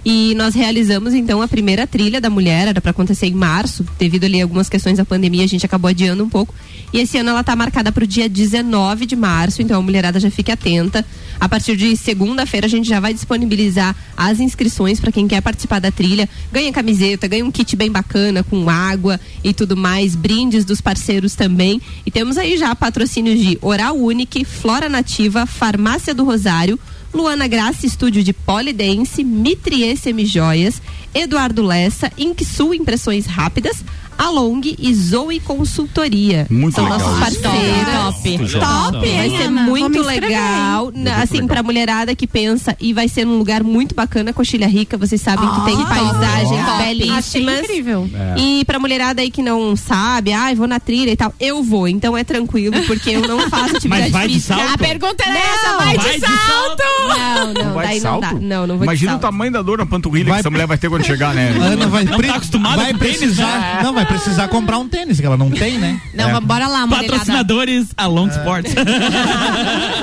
[0.05, 4.25] E nós realizamos então a primeira trilha da mulher, era para acontecer em março, devido
[4.25, 6.53] ali a algumas questões da pandemia, a gente acabou adiando um pouco.
[6.93, 10.21] E esse ano ela tá marcada para o dia 19 de março, então a mulherada
[10.21, 11.05] já fique atenta.
[11.41, 15.79] A partir de segunda-feira a gente já vai disponibilizar as inscrições para quem quer participar
[15.79, 16.29] da trilha.
[16.53, 21.35] Ganha camiseta, ganha um kit bem bacana com água e tudo mais, brindes dos parceiros
[21.35, 21.81] também.
[22.05, 26.79] E temos aí já patrocínios de Oral Unique, Flora Nativa, Farmácia do Rosário,
[27.13, 30.81] Luana Graça, estúdio de Polidense, Mitrie Semijoias,
[31.15, 33.85] Eduardo Lessa, Inksul Impressões Rápidas,
[34.19, 36.47] Along e Zoe Consultoria.
[36.51, 38.53] Muito São legal parceiros.
[38.53, 38.63] Top.
[38.93, 39.63] Top, Vai ser Ana?
[39.63, 41.49] muito legal, na- assim, legal.
[41.49, 45.49] pra mulherada que pensa e vai ser num lugar muito bacana, Coxilha Rica, vocês sabem
[45.49, 46.83] que tem Ah, paisagens top.
[46.85, 47.19] belíssimas.
[47.19, 48.11] Achei incrível.
[48.37, 51.89] E pra mulherada aí que não sabe, ai, vou na trilha e tal, eu vou,
[51.89, 54.55] então é tranquilo, porque eu não faço atividade vai de física.
[54.57, 54.75] salto?
[54.75, 56.83] A pergunta é essa, vai, vai de de salto!
[57.09, 58.35] Não, não, vai daí de não salto?
[58.35, 58.41] dá.
[58.41, 59.23] Não, não vou Imagina de o salto.
[59.23, 61.51] tamanho da dor na panturrilha Vai- que essa mulher vai ter quando chegar, né?
[61.61, 64.89] Ana vai, Não pre- tá acostumada vai com tênis, precisar, não vai precisar comprar um
[64.89, 66.01] tênis que ela não tem, né?
[66.15, 66.33] Não, É.
[66.35, 67.09] mas bora lá, mulherada.
[67.13, 68.75] Patrocinadores Along Sports.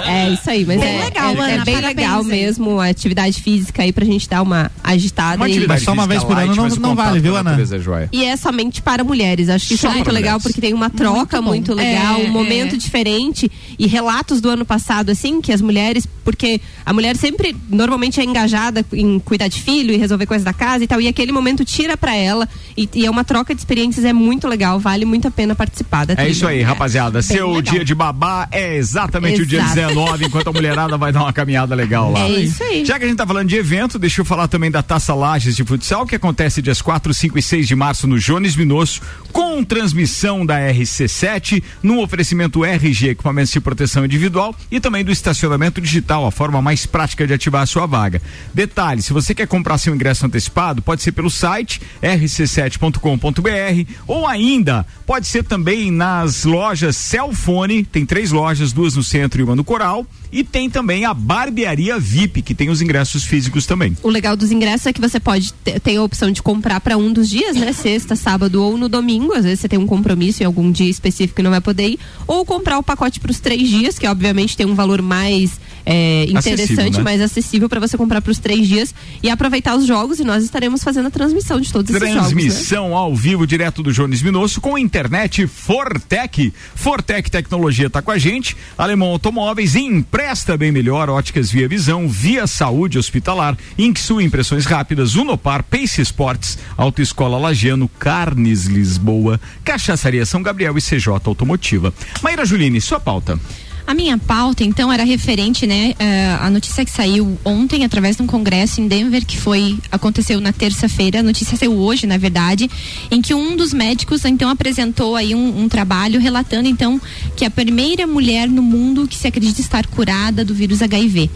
[0.06, 2.26] É isso aí, mas Bem é, legal, é, é bem parabéns legal aí.
[2.28, 5.36] mesmo a atividade física aí pra gente dar uma agitada.
[5.38, 7.58] Uma e- atividade Mas só uma vez por ano não- não vale, a viu, Ana?
[7.60, 8.10] é.
[8.12, 9.50] E é somente para mulheres.
[9.50, 10.44] Acho que isso é muito para legal mulheres.
[10.44, 11.50] porque tem uma troca bom.
[11.50, 12.78] muito, legal, É, um momento é.
[12.78, 18.20] diferente e relatos do ano passado, assim, que as mulheres, porque a mulher sempre normalmente
[18.20, 21.32] é engajada em cuidar de filho e resolver coisas da casa e tal, e aquele
[21.32, 23.66] momento tira pra ela e, e é uma troca de
[23.98, 26.30] é muito legal, vale muito a pena participar da É trilha.
[26.30, 27.22] isso aí, rapaziada.
[27.22, 27.62] Seu legal.
[27.74, 29.76] dia de babá é exatamente o dia Exato.
[29.76, 32.20] 19, enquanto a mulherada vai dar uma caminhada legal lá.
[32.22, 32.86] É isso aí.
[32.86, 35.56] Já que a gente tá falando de evento, deixa eu falar também da Taça Lages
[35.56, 39.64] de Futsal, que acontece dias 4, 5 e 6 de março no Jones Minosso, com
[39.64, 46.26] transmissão da RC7, no oferecimento RG, equipamentos de proteção individual, e também do estacionamento digital,
[46.26, 48.22] a forma mais prática de ativar a sua vaga.
[48.54, 54.86] Detalhe, se você quer comprar seu ingresso antecipado, pode ser pelo site rc7.com.br ou ainda
[55.06, 59.64] pode ser também nas lojas Celfone, tem três lojas, duas no centro e uma no
[59.64, 63.98] Coral, e tem também a Barbearia VIP, que tem os ingressos físicos também.
[64.04, 66.98] O legal dos ingressos é que você pode ter, tem a opção de comprar para
[66.98, 67.74] um dos dias, né?
[67.74, 69.34] Sexta, sábado ou no domingo.
[69.34, 72.00] Às vezes você tem um compromisso em algum dia específico e não vai poder ir.
[72.28, 76.26] Ou comprar o pacote para os três dias, que obviamente tem um valor mais é,
[76.26, 77.04] interessante, né?
[77.04, 80.20] mais acessível para você comprar para os três dias e aproveitar os jogos.
[80.20, 82.32] E nós estaremos fazendo a transmissão de todos esses jogos.
[82.32, 82.42] Né?
[82.42, 86.52] Transmissão ao vivo direto do Jones Minosso com internet Fortec.
[86.74, 88.58] Fortec Tecnologia tá com a gente.
[88.76, 91.10] Alemão Automóveis empresta bem melhor.
[91.10, 98.66] Óticas Via Visão, Via Saúde Hospitalar, Inksul Impressões Rápidas, Unopar, Pace Sports, Autoescola Lagiano, Carnes
[98.66, 101.94] Lisboa, Cachaçaria São Gabriel e CJ Automotiva.
[102.24, 103.40] Maíra Juline, sua pauta.
[103.90, 108.22] A minha pauta, então, era referente, né, eh, a notícia que saiu ontem através de
[108.22, 111.22] um congresso em Denver que foi aconteceu na terça-feira.
[111.22, 112.70] A notícia saiu hoje, na verdade,
[113.10, 117.02] em que um dos médicos então apresentou aí um, um trabalho relatando então
[117.36, 121.28] que a primeira mulher no mundo que se acredita estar curada do vírus HIV.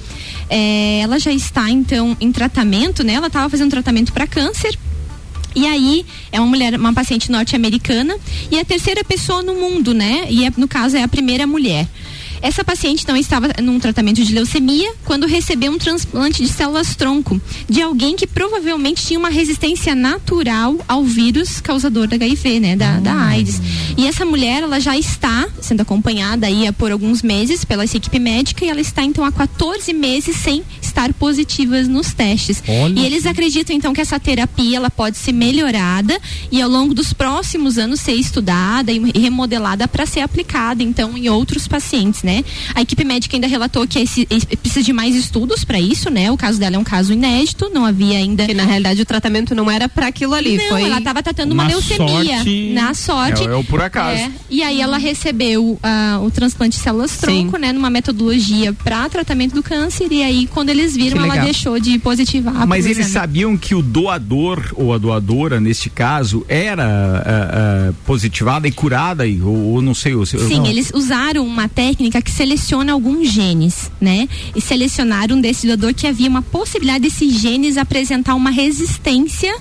[0.47, 3.13] Eh, ela já está então em tratamento, né?
[3.13, 4.77] Ela estava fazendo tratamento para câncer.
[5.55, 8.15] E aí, é uma mulher, uma paciente norte-americana
[8.51, 10.27] e a terceira pessoa no mundo, né?
[10.29, 11.87] E é- no caso é a primeira mulher.
[12.43, 17.41] Essa paciente então estava num tratamento de leucemia quando recebeu um transplante de células tronco
[17.69, 22.99] de alguém que provavelmente tinha uma resistência natural ao vírus causador da HIV, né, da,
[22.99, 23.62] da AIDS.
[23.97, 28.19] E essa mulher, ela já está sendo acompanhada aí por alguns meses pela essa equipe
[28.19, 32.62] médica e ela está então há 14 meses sem estar positivas nos testes.
[33.01, 36.19] E eles acreditam então que essa terapia ela pode ser melhorada
[36.51, 41.29] e ao longo dos próximos anos ser estudada e remodelada para ser aplicada então em
[41.29, 42.33] outros pacientes, né?
[42.74, 46.32] A equipe médica ainda relatou que esse, esse- precisa de mais estudos para isso, né?
[46.32, 49.54] O caso dela é um caso inédito, não havia ainda Porque na realidade o tratamento
[49.54, 52.36] não era para aquilo ali, não, foi ela estava tratando uma Na leucemia.
[52.38, 53.43] sorte- Na sorte.
[53.43, 54.22] É, é o por acaso.
[54.22, 57.72] É, e aí ela recebeu ah, o transplante de células tronco, né?
[57.74, 60.08] Numa metodologia para tratamento do câncer.
[60.12, 62.67] E aí, quando eles viram, Que ela deixou de positivar.
[62.67, 63.13] Mas eles exame.
[63.13, 69.26] sabiam que o doador ou a doadora, neste caso, era ah, ah, positivada e curada,
[69.28, 70.15] e, ou, ou não sei.
[70.15, 70.65] Ou, se- Sim, não.
[70.67, 74.27] eles usaram uma técnica que seleciona alguns genes, né?
[74.55, 79.53] E selecionaram desse doador que havia uma possibilidade desses genes apresentar uma resistência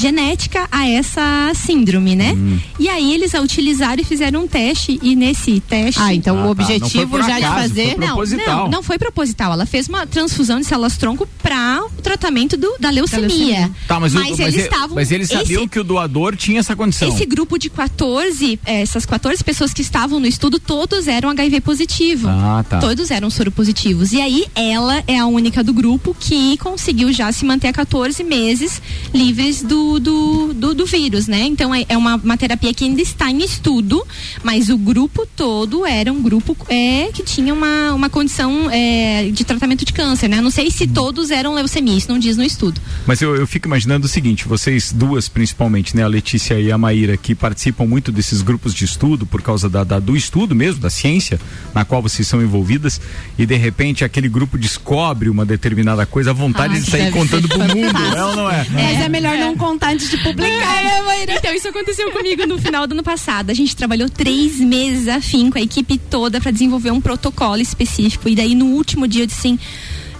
[0.00, 2.32] genética a essa síndrome, né?
[2.36, 2.58] Hum.
[2.78, 6.38] E aí eles a utilizaram e fizeram um teste e nesse teste Ah, então Ah,
[6.38, 6.44] o tá.
[6.44, 7.84] Não objetivo por já de acaso, fazer.
[7.86, 8.64] foi pro- proposital.
[8.64, 9.52] Não, não foi proposital.
[9.52, 13.26] Ela fez uma transfusão de células tronco para o tratamento do, da, leucemia.
[13.28, 13.70] leucemia.
[13.86, 14.94] Tá, mas, o- mas, eles ele- estavam.
[14.94, 17.08] mas eles sabiam esse- que o doador tinha essa condição.
[17.08, 21.60] esse grupo de 14, eh, essas 14 pessoas que estavam no estudo, todos eram HIV
[21.60, 22.28] positivo.
[22.28, 22.78] Ah, tá.
[22.78, 24.12] Todos eram soropositivos.
[24.12, 28.22] E aí, ela é a única do grupo que conseguiu já se manter há 14
[28.24, 28.80] meses
[29.14, 31.42] livres do, do, do, do vírus, né?
[31.46, 34.04] Então, é, é uma, uma terapia que ainda está em estudo,
[34.42, 39.44] mas o grupo todo era um grupo é, que tinha uma, uma condição é, de
[39.44, 40.40] tratamento de câncer, né?
[40.40, 42.80] Não sei se todos eram leucemia, isso não diz no estudo.
[43.06, 46.76] Mas eu, eu fico imaginando o seguinte, vocês duas principalmente, né, a Letícia e a
[46.78, 50.80] Maíra, que participam muito desses grupos de estudo por causa da, da- do estudo mesmo,
[50.80, 51.38] da ciência
[51.74, 53.00] na qual vocês são envolvidas,
[53.38, 57.46] e de repente aquele grupo descobre uma determinada coisa, a vontade Ah, de sair contando
[57.48, 58.66] pro mundo, é ou não é?
[58.72, 60.82] Mas é melhor não contar antes de publicar.
[61.28, 63.50] Então, isso aconteceu comigo no final do ano passado.
[63.50, 67.60] A gente trabalhou três meses a fim com a equipe toda para desenvolver um protocolo
[67.60, 68.28] específico.
[68.28, 69.58] E daí, no último dia, eu disse assim: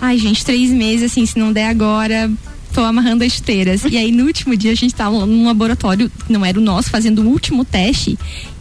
[0.01, 2.31] ai, gente, três meses, assim, se não der agora.
[2.73, 3.83] Tô amarrando as esteiras.
[3.85, 7.23] E aí, no último dia, a gente tava num laboratório, não era o nosso, fazendo
[7.23, 8.19] o último teste.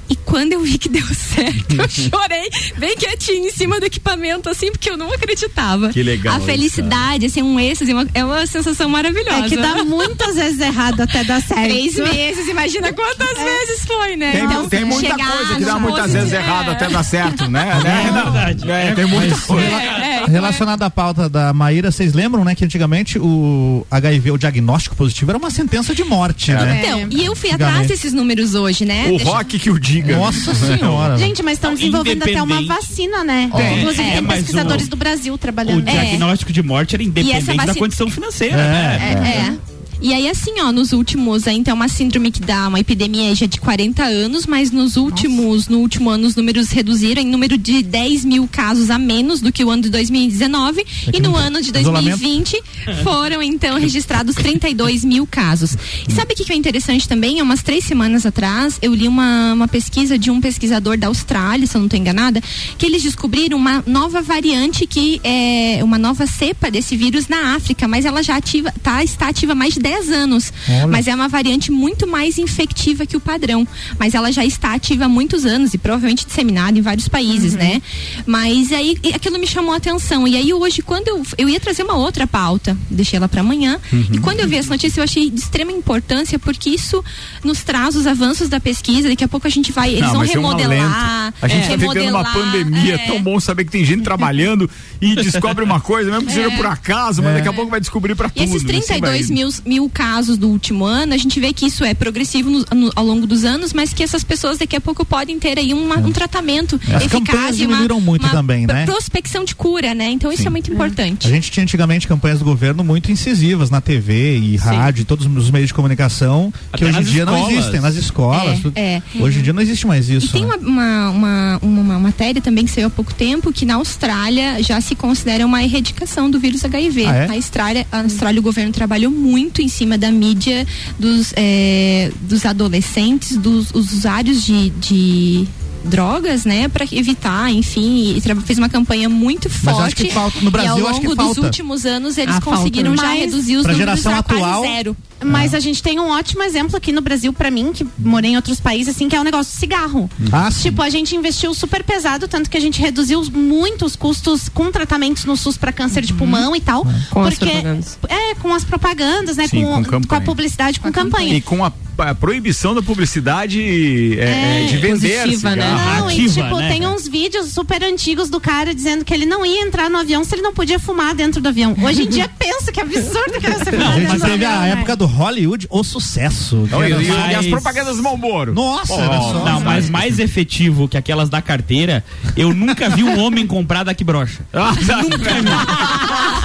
[0.10, 4.50] E quando eu vi que deu certo, eu chorei bem quietinho em cima do equipamento,
[4.50, 5.90] assim, porque eu não acreditava.
[5.90, 9.46] Que legal A isso, felicidade, assim, um êxtase, uma- é uma sensação maravilhosa.
[9.46, 11.64] É que dá muitas vezes errado até dar certo.
[11.64, 14.32] Três meses, imagina quantas vezes foi, né?
[14.32, 16.72] Tem, Então, tem muita chegar coisa que dá muitas vezes errado é.
[16.74, 17.66] até dar certo, né?
[17.84, 18.06] né?
[18.08, 18.72] É verdade.
[18.72, 19.68] É, tem muita coisa.
[19.68, 24.96] É, Relacionado à pauta da Maíra, vocês lembram, né, que antigamente o HIV, o diagnóstico
[24.96, 26.82] positivo, era uma sentença de morte, né?
[26.84, 29.06] Então, e eu fui atrás desses números hoje, né?
[29.08, 30.18] O Deixa- rock que o diga.
[30.18, 31.18] Nossa senhora.
[31.18, 33.50] Gente, mas estão desenvolvendo até uma vacina, né?
[33.54, 35.88] É, Inclusive é, tem pesquisadores o- do Brasil O trabalhando.
[35.88, 35.92] É.
[35.92, 38.58] diagnóstico de morte era independente da vacina- condição financeira.
[38.58, 38.98] né?
[39.02, 39.77] É, é.
[40.02, 43.60] E aí, assim, ó, nos últimos, então, uma síndrome que dá uma epidemia já de
[43.60, 48.26] 40 anos, mas nos últimos, no último ano, os números reduziram em número de 10
[48.26, 50.86] mil casos a menos do que o ano de 2019.
[51.14, 52.20] e no ano de Isolamento.
[52.20, 52.64] 2020
[53.04, 55.76] foram, então, registrados 32 mil casos.
[56.08, 57.40] E sabe o que que é interessante também?
[57.40, 61.66] Há umas três semanas atrás, eu li uma, uma pesquisa de um pesquisador da Austrália,
[61.66, 62.42] se eu não estou enganada,
[62.78, 67.88] que eles descobriram uma nova variante que é uma nova cepa desse vírus na África,
[67.88, 70.52] mas ela já ativa, tá, está ativa mais de 10 anos.
[70.70, 70.88] Olha.
[70.88, 73.66] Mas é uma variante muito mais infectiva que o padrão.
[73.98, 77.82] Mas ela já está ativa há muitos anos e provavelmente disseminada em vários países, né?
[78.26, 80.28] Mas aí aquilo me chamou a atenção.
[80.28, 83.80] E aí hoje, quando eu, eu ia trazer uma outra pauta, deixei ela para amanhã.
[84.12, 87.04] E quando eu vi essa notícia, eu achei de extrema importância, porque isso
[87.44, 89.08] nos traz os avanços da pesquisa.
[89.10, 89.90] Daqui a pouco a gente vai.
[89.92, 91.34] Eles Não, vão é remodelar.
[91.42, 93.08] A gente é, tá vivendo uma pandemia, é é.
[93.08, 94.70] tão bom saber que tem gente trabalhando
[95.02, 98.16] e descobre uma coisa, mesmo que seja por acaso, mas daqui a pouco vai descobrir
[98.16, 98.30] pra É.
[98.30, 98.56] E tudo.
[98.56, 101.84] esses 32 assim vai- mil, mil casos do último ano, a gente vê que isso
[101.84, 105.06] é progressivo no- no- ao longo dos anos, mas que essas pessoas daqui a pouco
[105.06, 108.66] podem ter aí uma- um tratamento As eficaz campanhas e uma, diminuíram muito uma também,
[108.66, 108.86] né?
[108.86, 110.10] prospecção de cura, né?
[110.10, 111.28] Então isso é muito importante.
[111.28, 115.26] A gente tinha antigamente campanhas do governo muito incisivas na TV e rádio, e todos
[115.28, 117.58] os meios de comunicação, que Até hoje em dia não escolas.
[117.60, 118.60] existem, nas escolas.
[118.76, 119.02] É, é.
[119.20, 120.28] Hoje em dia não existe mais isso.
[120.28, 120.56] E tem né?
[120.56, 124.62] uma, uma, uma, uma- uma matéria também que saiu há pouco tempo que na Austrália
[124.64, 127.06] já se considera uma erradicação do vírus HIV.
[127.06, 127.28] Ah, é?
[127.30, 130.66] A Austrália, a Austrália, o governo trabalhou muito em cima da mídia
[131.00, 135.48] dos, eh, dos adolescentes, dos usuários de, de
[135.84, 139.82] drogas, né, para evitar, enfim, e fez uma campanha muito Mas forte.
[139.88, 141.42] acho que falta- no Brasil, e ao acho que longo dos falta.
[141.42, 143.02] últimos anos eles Ah, conseguiram falta.
[143.08, 144.98] já Mas reduzir os números geração a quase atual, zero.
[145.26, 148.36] Mas a gente tem um ótimo exemplo aqui no Brasil, pra mim, que morei em
[148.36, 150.10] outros países, assim, que é o negócio do cigarro.
[150.32, 150.64] Ah, sim.
[150.70, 154.72] Tipo, a gente investiu super pesado, tanto que a gente reduziu muito os custos com
[154.72, 156.86] tratamentos no SUS pra câncer de pulmão e tal.
[157.10, 157.98] Com as porque, propagandas.
[158.08, 159.48] É, com as propagandas, né?
[159.48, 160.08] Sim, com, com campanha.
[160.08, 161.34] com a publicidade, com campanha.
[161.36, 165.66] E com a, a proibição da publicidade é, é, de vender positiva, né?
[166.00, 166.70] Não, e Ativa, tipo, né?
[166.70, 170.24] tem uns vídeos super antigos do cara dizendo que ele não ia entrar no avião
[170.24, 171.76] se ele não podia fumar dentro do avião.
[171.82, 174.46] Hoje em dia pensa que absurdo que era você fumar A gente dentro do teve
[174.46, 174.52] avião.
[174.52, 174.72] a né?
[174.72, 176.68] época do Hollywood, o sucesso.
[176.70, 178.54] Não, e, era e- as Mas- propagandas do Malboro.
[178.54, 178.98] Nossa, Oh,
[179.34, 182.04] só- Não, mas mais efetivo que aquelas da carteira,
[182.36, 184.40] eu nunca vi um homem comprar daqui brocha.
[184.54, 184.74] Ah,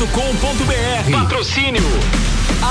[0.01, 1.11] rc7.com.br.
[1.11, 1.83] Patrocínio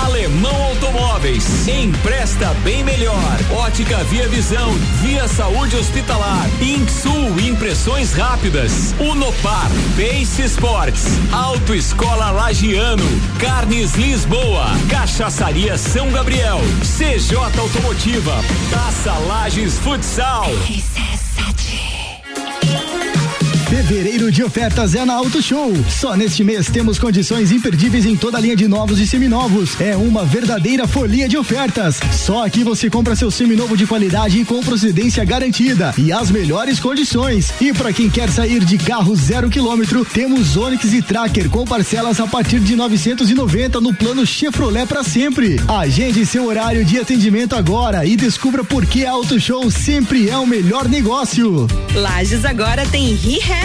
[0.04, 1.66] Alemão Automóveis.
[1.68, 3.38] Empresta bem melhor.
[3.52, 4.72] Ótica Via Visão.
[5.00, 6.48] Via Saúde Hospitalar.
[6.60, 8.94] Insul Impressões Rápidas.
[8.98, 9.68] Unopar.
[9.96, 11.06] Pace Sports.
[11.32, 13.04] Autoescola Lagiano.
[13.38, 14.66] Carnes Lisboa.
[14.88, 16.60] Cachaçaria São Gabriel.
[16.82, 18.42] CJ Automotiva.
[18.70, 20.46] Taça Lages Futsal.
[23.80, 25.72] Fevereiro de ofertas é na Auto Show.
[25.88, 29.80] Só neste mês temos condições imperdíveis em toda a linha de novos e seminovos.
[29.80, 31.98] É uma verdadeira folia de ofertas.
[32.12, 36.78] Só aqui você compra seu seminovo de qualidade e com procedência garantida e as melhores
[36.78, 37.54] condições.
[37.58, 42.20] E para quem quer sair de carro zero quilômetro, temos Onix e Tracker com parcelas
[42.20, 45.58] a partir de 990 no plano Chevrolet para sempre.
[45.66, 50.46] Agende seu horário de atendimento agora e descubra por que Auto Show sempre é o
[50.46, 51.66] melhor negócio.
[51.94, 53.14] Lages agora tem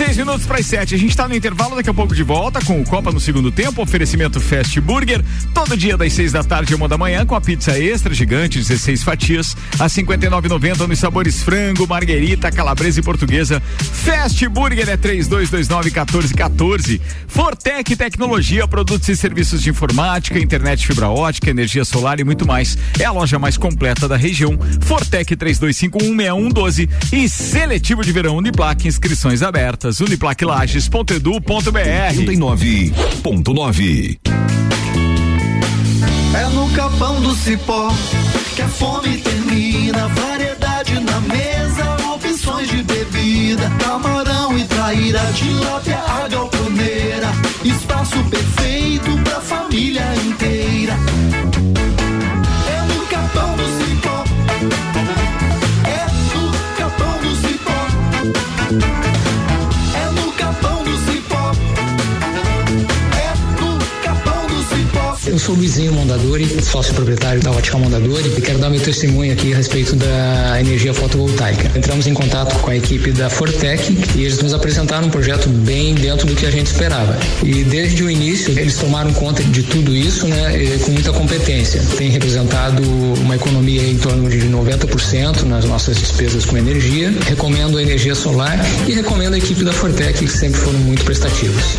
[0.00, 0.94] 26 minutos para as 7.
[0.94, 3.52] A gente está no intervalo, daqui a pouco de volta com o Copa no segundo
[3.52, 3.82] tempo.
[3.82, 5.22] Oferecimento Fast Burger.
[5.52, 8.58] Todo dia das 6 da tarde e uma da manhã com a pizza extra gigante,
[8.58, 13.60] 16 fatias, a 59,90 nos sabores frango, marguerita, calabresa e portuguesa.
[13.60, 16.98] Fast Burger é 3229 1414.
[17.28, 22.78] Fortec Tecnologia, produtos e serviços de informática, internet fibra ótica, energia solar e muito mais.
[22.98, 24.58] É a loja mais completa da região.
[24.80, 29.89] Fortec 32516112 e seletivo de verão Uniplac, inscrições abertas.
[29.98, 34.18] Uniplaclages.edu.br 39.9
[36.34, 37.92] É no capão do cipó
[38.54, 40.06] que a fome termina.
[40.08, 43.70] Variedade na mesa, opções de bebida.
[43.82, 46.59] Camarão e traíra, tilápia, a galponeira.
[65.50, 69.52] Sou o Luizinho Mondadori, sócio proprietário da Ótica Mondadori e quero dar meu testemunho aqui
[69.52, 71.76] a respeito da energia fotovoltaica.
[71.76, 75.94] Entramos em contato com a equipe da Fortec e eles nos apresentaram um projeto bem
[75.94, 77.18] dentro do que a gente esperava.
[77.42, 81.82] E desde o início eles tomaram conta de tudo isso, né, com muita competência.
[81.96, 82.82] Tem representado
[83.20, 87.12] uma economia em torno de 90% nas nossas despesas com energia.
[87.26, 91.78] Recomendo a energia solar e recomendo a equipe da Fortec que sempre foram muito prestativos.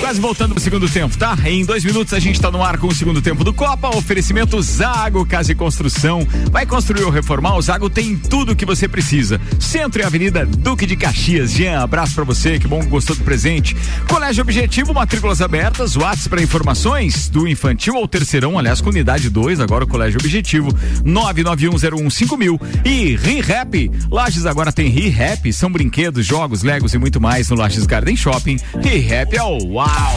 [0.00, 1.36] Quase voltando pro segundo tempo, tá?
[1.44, 3.94] Em dois minutos a gente tá no ar com o segundo tempo do Copa.
[3.94, 6.26] Oferecimento Zago Casa e Construção.
[6.50, 7.56] Vai construir ou reformar?
[7.56, 9.38] O Zago tem tudo que você precisa.
[9.60, 11.52] Centro e Avenida Duque de Caxias.
[11.52, 13.76] Jean, abraço pra você, que bom que gostou do presente.
[14.08, 15.96] Colégio Objetivo, matrículas abertas.
[15.96, 20.72] WhatsApp para informações do infantil ao terceirão, aliás, com unidade 2, agora o Colégio Objetivo.
[21.04, 22.60] 991015000 mil.
[22.84, 23.90] E ReHap.
[24.10, 25.52] Lages agora tem ReHap.
[25.52, 28.56] São brinquedos, jogos, legos e muito mais no Lages Garden Shopping.
[28.82, 30.14] ReHap é o uau!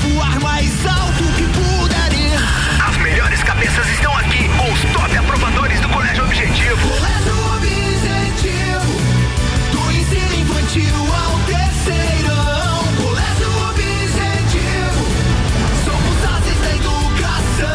[0.00, 2.38] Voar mais alto que puder ir.
[2.88, 6.88] As melhores cabeças estão aqui com os top aprovadores do Colégio Objetivo.
[6.88, 9.00] Colégio Objetivo,
[9.72, 12.84] do ensino infantil ao terceirão.
[12.96, 15.04] Colégio Objetivo,
[15.84, 17.74] somos ases da educação.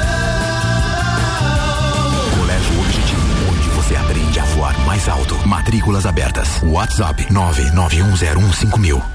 [2.40, 5.48] Colégio Objetivo, onde você aprende a voar mais alto.
[5.48, 6.60] Matrículas abertas.
[6.64, 9.15] WhatsApp 991015000.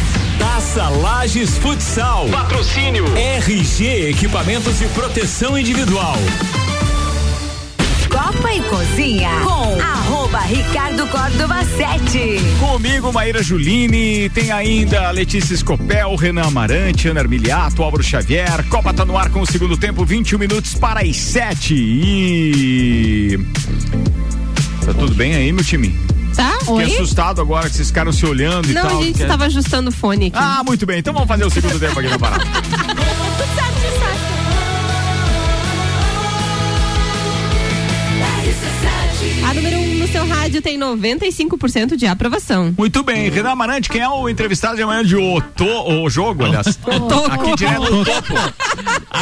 [0.61, 2.29] Taça Lages Futsal.
[2.29, 6.15] Patrocínio RG Equipamentos de Proteção Individual.
[8.07, 12.37] Copa e Cozinha com arroba Ricardo Córdova 7.
[12.59, 18.63] Comigo, Maíra Juline, tem ainda a Letícia Escopel, Renan Amarante, Ana Armiliato, Álvaro Xavier.
[18.69, 21.73] Copa tá no ar com o segundo tempo, 21 minutos para as 7.
[21.73, 23.39] E.
[24.85, 26.10] Tá tudo bem aí, meu time?
[26.35, 26.57] Tá?
[26.59, 26.83] Fiquei Oi?
[26.85, 28.99] assustado agora que vocês ficaram se olhando e Não, tal.
[28.99, 30.37] a gente estava ajustando o fone aqui.
[30.39, 30.99] Ah, muito bem.
[30.99, 32.43] Então vamos fazer o segundo tempo aqui na parada.
[39.47, 42.73] A número 1 um no seu rádio tem 95% de aprovação.
[42.77, 46.45] Muito bem, Renan Amarante, quem é o entrevistado de amanhã de O, to, o Jogo,
[46.45, 46.67] aliás?
[47.31, 48.33] Aqui direto do topo.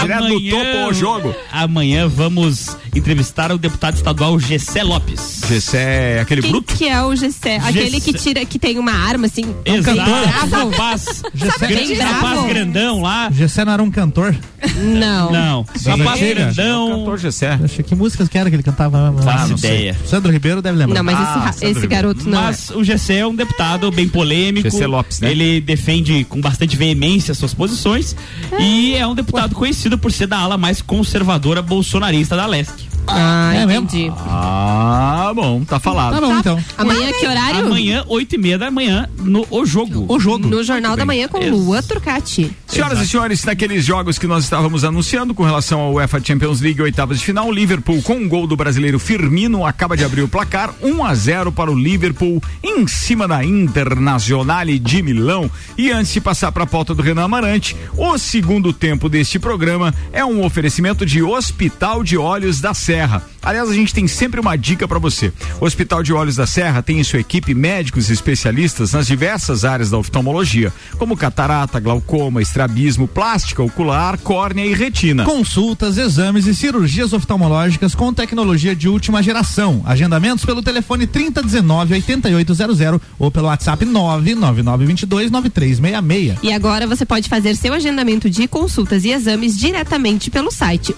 [0.01, 1.35] Direto do topo o jogo.
[1.51, 5.41] Amanhã vamos entrevistar o deputado estadual Gessé Lopes.
[5.47, 7.57] Gessé é aquele Quem que é o Gessé?
[7.57, 9.53] Aquele que tira, que tem uma arma assim.
[9.65, 10.69] Exato, bravo.
[10.69, 11.21] rapaz,
[11.59, 12.13] grande bravo?
[12.13, 13.29] rapaz grandão lá.
[13.31, 14.35] Gessé não era um cantor?
[14.77, 15.31] Não.
[15.31, 16.45] Não, rapaz Mentira.
[16.45, 16.89] grandão.
[16.99, 17.59] Cantor Gessé.
[17.85, 19.13] Que músicas que era que ele cantava?
[19.23, 19.69] Faço não sei.
[19.69, 19.88] ideia.
[20.05, 20.95] Sandro Ribeiro deve lembrar.
[20.95, 22.41] Não, mas esse, ra- esse garoto não.
[22.41, 24.69] Mas o Gessé é um deputado bem polêmico.
[24.69, 25.31] Gessé Lopes, né?
[25.31, 28.15] Ele defende com bastante veemência suas posições
[28.59, 32.88] e é um deputado conhecido por ser da ala mais conservadora bolsonarista da Leste.
[33.11, 33.83] Ah, É mesmo?
[33.85, 34.11] entendi.
[34.27, 36.13] Ah, bom, tá falado.
[36.15, 36.63] Tá bom, então.
[36.77, 37.65] Amanhã que horário?
[37.65, 40.05] Amanhã, 8 e meia da manhã, no O Jogo.
[40.07, 40.47] O jogo.
[40.47, 42.51] No Jornal da Manhã com Ex- Lua Turcati.
[42.67, 46.81] Senhoras e senhores, naqueles jogos que nós estávamos anunciando com relação ao UEFA Champions League
[46.81, 50.27] oitavas de final, o Liverpool com um gol do brasileiro Firmino acaba de abrir o
[50.27, 55.49] placar 1 a 0 para o Liverpool em cima da Internazionale de Milão.
[55.77, 59.93] E antes de passar para a pauta do Renan Amarante, o segundo tempo deste programa
[60.13, 62.98] é um oferecimento de Hospital de Olhos da Serra.
[63.41, 65.31] Aliás, a gente tem sempre uma dica para você.
[65.59, 69.63] O Hospital de Olhos da Serra tem em sua equipe médicos e especialistas nas diversas
[69.63, 75.23] áreas da oftalmologia, como catarata, glaucoma, estrabismo, plástica ocular, córnea e retina.
[75.23, 79.81] Consultas, exames e cirurgias oftalmológicas com tecnologia de última geração.
[79.85, 86.39] Agendamentos pelo telefone 3019 8800 ou pelo WhatsApp 99922 9366.
[86.43, 90.93] E agora você pode fazer seu agendamento de consultas e exames diretamente pelo site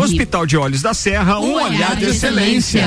[0.00, 2.86] Hospital de Olhos da Serra, um, olhar, de excelência.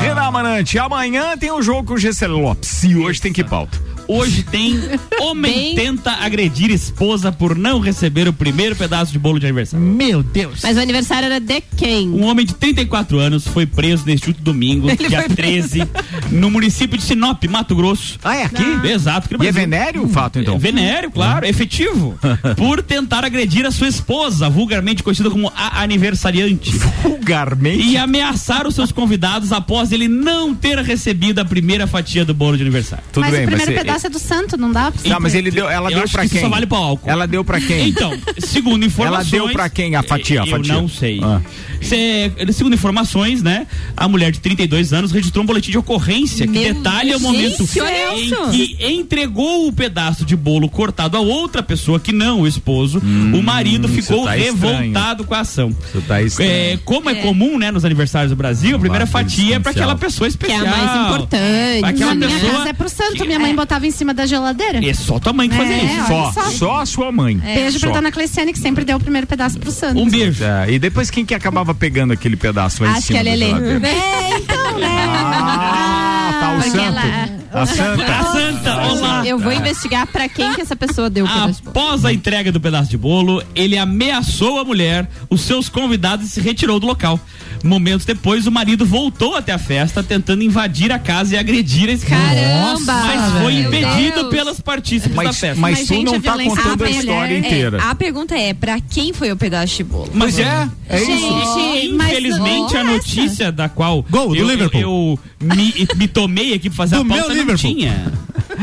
[0.00, 3.78] Renan Amarante, amanhã tem o jogo com o Gessé Lopes e hoje tem que pauta.
[4.12, 4.76] Hoje tem
[5.20, 9.84] homem Bem- tenta agredir esposa por não receber o primeiro pedaço de bolo de aniversário.
[9.86, 10.60] Meu Deus.
[10.62, 12.08] Mas o aniversário era de quem?
[12.08, 15.68] Um homem de 34 anos foi preso neste último domingo, Ele dia foi preso.
[15.70, 15.88] 13,
[16.32, 18.18] no município de Sinop, Mato Grosso.
[18.24, 18.64] Ah, é aqui?
[18.88, 19.26] Exato.
[19.26, 20.56] aqui no E é venéreo o fato, então?
[20.56, 22.18] É Venéreo, claro, efetivo.
[22.56, 26.72] por tentar agredir a sua esposa, vulgarmente conhecida como a aniversariante.
[27.02, 27.84] Vulgarmente?
[27.84, 32.56] E ameaçar os seus convidados após ele não ter recebido a primeira fatia do bolo
[32.56, 33.04] de aniversário.
[33.12, 35.50] Tudo mas bem, o primeiro mas pedaço do santo, não dá pra Tá, mas ele
[35.50, 36.40] deu, ela Eu deu que isso quem?
[36.42, 37.10] só vale pro álcool.
[37.10, 37.88] Ela deu pra quem?
[37.88, 39.32] Então, segundo informações.
[39.32, 40.74] Ela deu pra quem a fatia, a Eu fatia?
[40.74, 41.20] não sei.
[41.22, 41.40] Ah.
[41.82, 43.66] Cê- segundo informações, né?
[43.96, 47.64] A mulher de 32 anos registrou um boletim de ocorrência que Meu detalha o momento
[47.66, 52.46] gente, em que entregou o pedaço de bolo cortado a outra pessoa que não o
[52.46, 52.98] esposo.
[53.00, 54.76] o marido Hum, ficou tá estranho.
[54.80, 55.70] revoltado com a ação.
[55.88, 56.50] Isso tá estranho.
[56.50, 57.16] É, como é, É.
[57.16, 60.54] comum, né, nos aniversários do Brasil, a primeira fatia é pra aquela pessoa Que é
[60.56, 60.66] especial.
[60.66, 61.84] a mais importante.
[61.84, 62.52] Aquela Na minha pessoa.
[62.58, 64.84] casa é pro santo, minha mãe botava em cima da geladeira.
[64.84, 66.06] É só tua mãe que fazia É, isso.
[66.06, 66.42] Só, só.
[66.50, 67.36] só a sua mãe.
[67.36, 67.94] Beijo pra Só.
[67.94, 70.00] dona Cleciane, que sempre deu o primeiro pedaço pro santo.
[70.00, 70.42] Um beijo.
[70.44, 73.24] É, e depois quem que acabava pegando aquele pedaço lá em Acho que cima é
[73.24, 73.46] da Lelê.
[73.46, 73.88] geladeira?
[73.88, 75.06] É, então, né?
[75.52, 76.82] Ah, tá o Porque santo.
[76.98, 78.04] ela- A santa.
[78.04, 79.26] A santa, olá.
[79.26, 81.70] Eu vou investigar pra quem que essa pessoa deu o pedaço de bolo.
[81.86, 86.28] Após a entrega do pedaço de bolo, ele ameaçou a mulher, os seus convidados e
[86.28, 87.18] se retirou do local.
[87.62, 91.92] Momentos depois, o marido voltou até a festa, tentando invadir a casa e agredir a
[91.92, 92.16] esposa.
[92.16, 92.92] Caramba!
[93.06, 94.28] Mas foi impedido Deus.
[94.30, 95.60] pelas partícipes da Mas, festa.
[95.60, 97.82] mas Mas, tu gente, não a tá contando a a história mulher inteira.
[97.82, 100.10] A pergunta é, pra quem foi o pedaço de bolo?
[100.14, 101.10] Mas é, é isso.
[101.54, 104.80] Gente, mas Infelizmente, a é notícia da qual Gol do eu, Liverpool.
[104.80, 107.70] eu, eu me, me tomei aqui pra fazer Do a meu pauta não Liverpool.
[107.74, 108.12] tinha.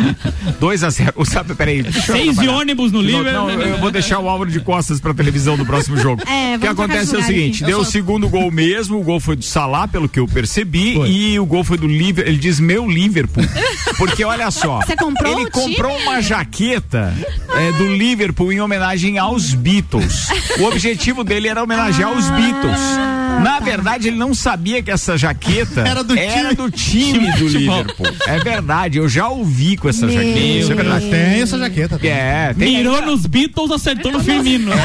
[0.60, 1.86] 2 a 0 Sabe, peraí.
[1.92, 3.48] Seis de ônibus no Não, Liverpool.
[3.48, 6.22] Não, eu vou deixar o Álvaro de costas pra televisão do próximo jogo.
[6.28, 7.72] É, o que acontece é o seguinte: aqui.
[7.72, 11.10] deu o segundo gol mesmo, o gol foi do Salah, pelo que eu percebi, Foi.
[11.10, 12.32] e o gol foi do Liverpool.
[12.32, 13.44] Ele diz meu Liverpool.
[13.98, 14.82] Porque olha só.
[14.82, 15.76] Você comprou Ele time?
[15.76, 17.14] comprou uma jaqueta
[17.56, 20.28] é, do Liverpool em homenagem aos Beatles.
[20.60, 22.80] O objetivo dele era homenagear os Beatles.
[23.44, 26.56] Na verdade, ele não sabia que essa jaqueta Era do time.
[26.56, 28.08] do time do Liverpool.
[28.26, 30.40] É verdade, eu já ouvi com essa Meu jaqueta.
[30.40, 31.10] Isso é verdade.
[31.10, 32.00] Tem essa jaqueta.
[32.06, 34.72] É, tem Mirou nos Beatles, acertou no Firmino.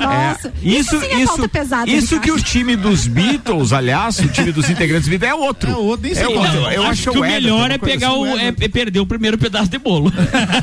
[0.00, 4.28] Nossa, Isso, sim é isso, pauta pesada, isso que o time dos Beatles, aliás, o
[4.28, 5.70] time dos integrantes do Beatles é outro.
[5.70, 6.68] É outro, nem sei É qual outro.
[6.68, 6.76] é.
[6.76, 8.18] Eu acho, que o melhor uma é pegar assim.
[8.18, 8.38] o.
[8.38, 10.12] É, é perder o primeiro pedaço de bolo.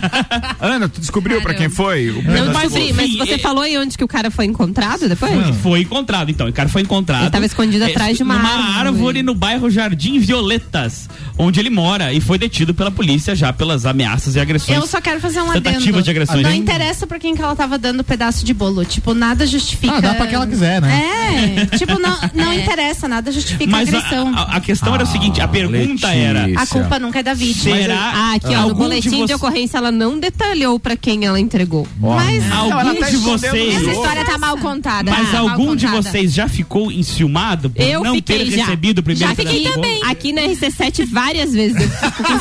[0.60, 2.10] Ana, tu descobriu pra quem foi?
[2.10, 5.32] O Não mas mas você é- falou aí onde que o cara foi encontrado depois?
[5.62, 6.47] Foi encontrado, então.
[6.47, 7.24] O cara foi encontrado.
[7.24, 8.78] Ele tava escondido atrás de uma árvore.
[8.80, 13.86] árvore no bairro Jardim Violetas, onde ele mora, e foi detido pela polícia já pelas
[13.86, 14.78] ameaças e agressões.
[14.78, 16.02] Eu só quero fazer um adendo.
[16.02, 16.42] de agressões.
[16.42, 18.84] Não interessa pra quem que ela tava dando o pedaço de bolo.
[18.86, 19.98] Tipo, nada justifica.
[19.98, 21.66] Ah, dá pra quem ela quiser, né?
[21.72, 24.34] É, tipo, não, não interessa, nada justifica Mas a a, agressão.
[24.36, 25.78] a- a questão era o seguinte: a pergunta
[26.08, 26.08] Letícia.
[26.08, 26.46] era.
[26.62, 27.76] A culpa nunca é da vítima.
[27.76, 31.26] Será Ah, aqui, ó, no algum boletim de, você- ocorrência ela não detalhou pra quem
[31.26, 31.88] ela entregou.
[32.00, 33.76] Mas Não, ela Algum tá de vocês.
[33.82, 35.12] Essa história tá mal contada.
[35.12, 36.02] Mas tá algum de contada.
[36.10, 38.64] vocês já ficou enciumado por Eu não ter já.
[38.64, 40.02] recebido o primeiro Já fiquei de também.
[40.06, 41.90] Aqui na RC7 várias vezes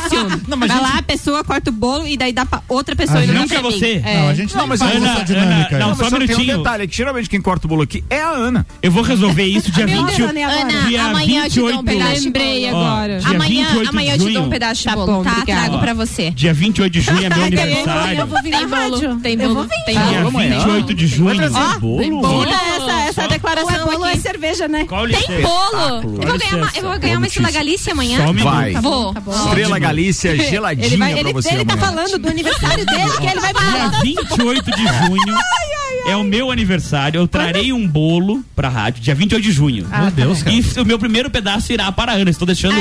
[0.09, 0.41] ciúme.
[0.47, 2.95] Não, mas Vai gente- lá, a pessoa corta o bolo e daí dá pra outra
[2.95, 3.71] pessoa A não gente- Nunca mim.
[3.79, 4.01] você?
[4.05, 4.17] É.
[4.19, 5.75] Não, a gente não, mas faz Ana, essa dinâmica.
[5.75, 6.57] Ana, não, Não, só mas um só tem um minutinho.
[6.57, 8.67] detalhe, que geralmente quem corta o bolo aqui é a Ana.
[8.81, 10.15] Eu vou resolver isso dia Meu 20.
[10.17, 10.61] Deus, Dani, agora.
[10.61, 11.85] Ana, Dia amanhã eu te dou um 28.
[11.97, 12.77] pedaço de Lembrei bolo.
[12.85, 13.19] agora.
[13.25, 15.41] Amanhã, 28 amanhã de eu te dou um pedaço de bolo, tá?
[15.45, 16.31] Trago pra você.
[16.31, 18.25] Dia 28 de junho é meu Ai, eu aniversário.
[18.27, 19.85] vou vir na Tem bolo, tem Eu bolo, vou vir.
[19.85, 20.39] tem Dia bolo.
[20.39, 21.39] 28 de junho.
[22.19, 22.49] Bolo?
[23.09, 24.85] Essa, é declaração bolo é cerveja, né?
[24.87, 26.19] Tem bolo!
[26.21, 28.17] Eu vou ganhar uma, eu vou ganhar uma Estrela Galícia amanhã.
[28.17, 28.73] Só um minuto.
[28.73, 29.13] Tá Vou.
[29.13, 29.21] tá
[29.69, 31.87] Estrela Galícia geladinha Ele, vai, pra ele, você ele tá amanhã.
[31.87, 33.89] falando do aniversário dele, que ele vai falar.
[33.89, 35.37] Dia 28 de junho
[36.07, 37.19] é o meu aniversário.
[37.19, 39.87] Eu trarei um bolo pra rádio, dia 28 de junho.
[39.87, 40.55] Meu Deus, cara.
[40.55, 42.29] E o meu primeiro pedaço irá para a Ana.
[42.29, 42.75] Estou deixando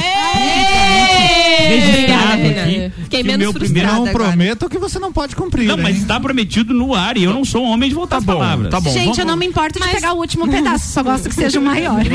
[1.59, 2.93] registrado aqui.
[3.05, 4.25] Fiquei que o menos meu primeiro frustrada Não agora.
[4.31, 5.67] prometo que você não pode cumprir.
[5.67, 5.83] Não, hein?
[5.83, 8.25] mas está prometido no ar e eu não sou um homem de voltar Tá as
[8.25, 8.71] bom, palavras.
[8.71, 8.91] tá bom.
[8.93, 11.59] Gente, vamos- eu não me importo de pegar o último pedaço, só gosto que seja
[11.59, 11.99] o maior.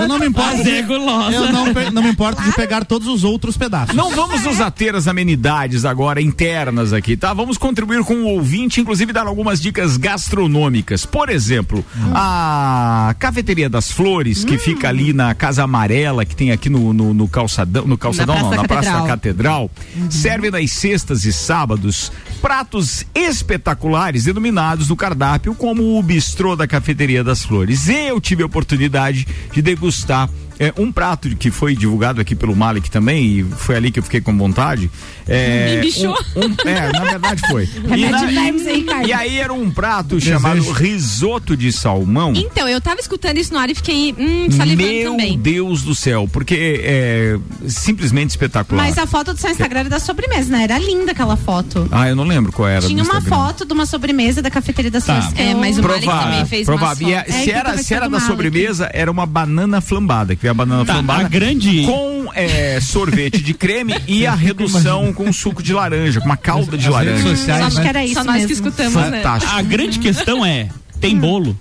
[0.00, 0.56] Eu não me importo.
[0.56, 1.34] Mas é gulosa.
[1.36, 3.94] Eu não, pe- não me importo de pegar todos os outros pedaços.
[3.94, 7.32] Não vamos nos ater às amenidades agora internas aqui, tá?
[7.32, 11.06] Vamos contribuir com o ouvinte, inclusive dar algumas dicas gastronômicas.
[11.06, 11.84] Por exemplo,
[12.14, 17.14] a Cafeteria das Flores, que fica ali na Casa Amarela, que tem aqui no, no,
[17.14, 19.16] no calçadão, no calçadão Praça não, na Praça da Catedral.
[19.16, 19.70] Catedral,
[20.10, 27.24] serve nas sextas e sábados pratos espetaculares denominados no cardápio como o bistrô da Cafeteria
[27.24, 27.88] das Flores.
[27.88, 30.28] Eu tive a oportunidade de degustar
[30.58, 34.02] é, um prato que foi divulgado aqui pelo Malik também, e foi ali que eu
[34.02, 34.90] fiquei com vontade.
[35.28, 36.14] É, Me bichou.
[36.36, 37.68] um- um- é, na verdade foi.
[37.96, 42.32] E, na- e aí era um prato chamado risoto de salmão.
[42.34, 45.38] Então, eu tava escutando isso no ar e fiquei hum, salivando Meu também.
[45.38, 48.82] Deus do céu, porque é simplesmente espetacular.
[48.84, 50.64] Mas a foto do seu Instagram era da sobremesa, né?
[50.64, 51.88] Era linda aquela foto.
[51.90, 52.86] Ah, eu não lembro qual era.
[52.86, 55.32] Tinha uma foto de uma sobremesa da cafeteria das Tá.
[55.34, 57.08] que É, mas o Malik Provável, também fez provável.
[57.08, 57.34] E a- fotos.
[57.34, 58.26] É, se então era, se era foi do da Malik.
[58.32, 62.80] sobremesa, era uma banana flambada, que veio a banana Tá, flambada a grande- com é,
[62.80, 66.94] sorvete de creme e a redução com suco de laranja, com uma calda de As
[66.94, 67.36] redes laranja.
[67.36, 67.82] sociais, Acho né?
[67.82, 68.52] que era isso Só nós que mesmo.
[68.54, 69.10] escutamos, né?
[69.22, 69.52] Fantástico.
[69.56, 70.68] A grande questão é:
[71.00, 71.58] tem bolo?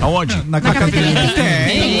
[0.00, 0.36] Aonde?
[0.46, 1.44] Na Na cafeteria cafeteria.
[1.66, 1.98] tem, tem Tem.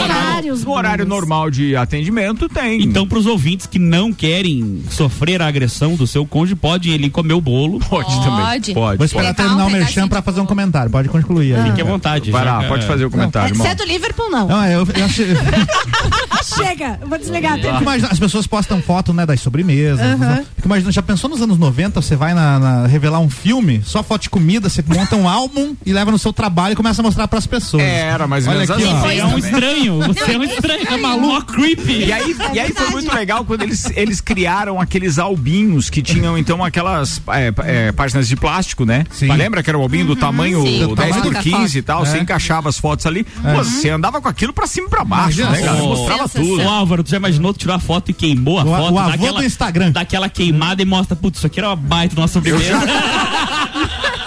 [0.48, 0.66] Vários.
[0.66, 0.68] horários.
[0.68, 2.82] No horário normal de atendimento tem.
[2.82, 7.34] Então, pros ouvintes que não querem sofrer a agressão do seu cônjuge, pode ele comer
[7.34, 7.78] o bolo.
[7.80, 8.74] Pode, Pode.
[8.74, 8.96] Pode.
[8.98, 10.90] Vou esperar Pegar terminar o merchan pra de fazer um comentário.
[10.90, 11.70] Pode concluir aí.
[11.70, 12.30] Fique à vontade.
[12.30, 14.48] Vai lá, pode fazer o comentário, é do Liverpool, não?
[14.48, 15.26] Não, eu, eu achei.
[16.42, 20.00] Chega, vou desligar Fico imaginando, as pessoas postam foto, né, das sobremesas.
[20.00, 20.44] Aham.
[20.56, 24.02] Fico imaginando, já pensou nos anos 90, você vai na, na- revelar um filme, só
[24.02, 27.04] foto de comida, você monta um álbum e leva no seu trabalho e começa a
[27.04, 27.82] mostrar pras pessoas.
[27.82, 28.92] É, era mais ou Olha menos aqui, assim.
[28.94, 29.00] ó.
[29.00, 30.86] Você é um estranho, você é um estranho.
[30.88, 32.04] É maluco, creepy.
[32.06, 36.36] E aí, e aí foi muito legal quando eles, eles criaram aqueles albinhos que tinham
[36.38, 39.04] então aquelas é, é, páginas de plástico, né?
[39.10, 39.28] Sim.
[39.32, 40.86] Lembra que era o albinho do tamanho sim.
[40.86, 42.04] Do 10 tamanho por da 15 e tal?
[42.06, 42.20] Você É.
[42.20, 43.24] encaixava as fotos ali.
[43.24, 45.82] Pô, você andava com aquilo pra cima e pra baixo, Imagina né, cara?
[45.82, 46.62] Mostrava tudo.
[46.62, 48.92] Ô Álvaro, tu já imaginou tu tirou a foto e queimou a O- foto?
[48.94, 49.90] o avô daquela- do Instagram.
[49.92, 52.78] Daquela queimada e mostra, putz, isso aqui era uma baita nossa sobremesa.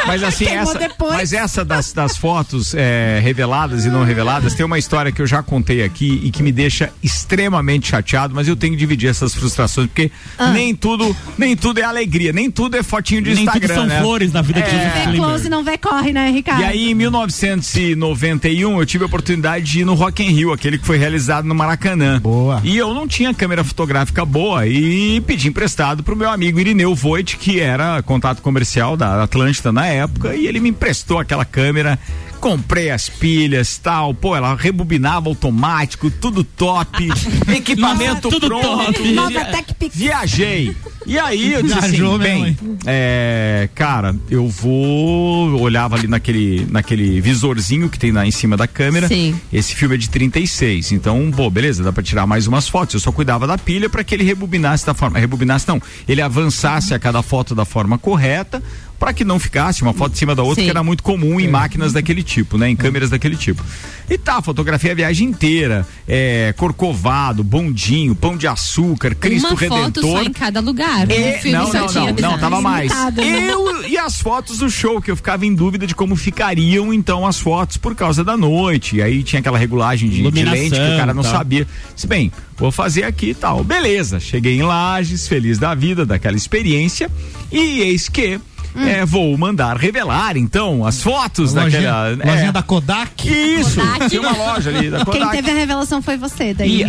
[0.08, 1.14] Mas assim, essa, depois.
[1.14, 5.28] mas essa das, das fotos é, reveladas e não reveladas, tem uma história que eu
[5.28, 9.34] já contei aqui e que me deixa extremamente chateado, mas eu tenho que dividir essas
[9.34, 10.12] frustrações, porque
[10.54, 13.76] nem tudo, nem tudo é alegria, nem tudo é fotinho de Nem tudo Instagram.
[13.76, 14.02] são né?
[14.02, 14.72] flores na vida de É.
[14.72, 16.62] Jesus Vê close, não vê corre, né, Ricardo?
[16.62, 20.78] E aí, em 1991, eu tive a oportunidade de ir no Rock in Rio, aquele
[20.78, 22.20] que foi realizado no Maracanã.
[22.20, 22.62] Boa.
[22.64, 27.38] E eu não tinha câmera fotográfica boa e pedi emprestado pro meu amigo Irineu Voit,
[27.38, 29.91] que era contato comercial da Atlântida na época,
[30.36, 32.00] e ele me emprestou aquela câmera.
[32.40, 37.08] Comprei as pilhas, tal, pô, ela rebobinava automático, tudo top,
[37.56, 38.94] equipamento Nossa, tudo pronto.
[38.94, 39.12] top.
[39.12, 39.96] Nova Tech Pix.
[39.96, 40.76] Viajei.
[41.06, 47.90] E aí eu disse assim, bem, é, cara, eu vou olhava ali naquele naquele visorzinho
[47.90, 49.08] que tem lá em cima da câmera.
[49.08, 49.40] Sim.
[49.54, 52.96] Esse filme é de 36, então, pô, beleza, dá pra tirar mais umas fotos.
[52.96, 56.94] Eu só cuidava da pilha para que ele rebobinasse da forma, rebobinasse não, ele avançasse
[56.96, 58.64] a cada foto da forma correta.
[59.02, 60.66] Para que não ficasse uma foto em cima da outra, Sim.
[60.66, 62.70] que era muito comum em máquinas daquele tipo, né?
[62.70, 63.66] Em câmeras daquele tipo.
[64.08, 69.74] E tá, fotografia a viagem inteira, é, corcovado, bondinho, pão de açúcar, Cristo Uma foto
[69.74, 70.04] Redentor.
[70.04, 71.10] só em cada lugar.
[71.10, 72.92] E- No filme não, não, tinha não, não, tava mais.
[73.16, 73.50] Né?
[73.50, 77.26] Eu e as fotos do show, que eu ficava em dúvida de como ficariam então
[77.26, 78.98] as fotos por causa da noite.
[78.98, 81.32] E aí tinha aquela regulagem de, de Iluminação, lente que o cara não tá.
[81.32, 81.68] sabia.
[81.96, 83.64] Disse, bem, vou fazer aqui e tal.
[83.64, 87.10] Beleza, cheguei em Lages, feliz da vida, daquela experiência.
[87.52, 88.40] E eis que.
[88.76, 88.88] Hum.
[88.88, 92.10] é, vou mandar revelar então as fotos Lojinha, daquela.
[92.32, 93.30] lojinha é, da Kodak.
[93.30, 94.10] Isso, Kodak.
[94.10, 95.32] tinha uma loja ali da Quem Kodak.
[95.38, 96.84] teve a revelação foi você, daí.
[96.84, 96.86] E?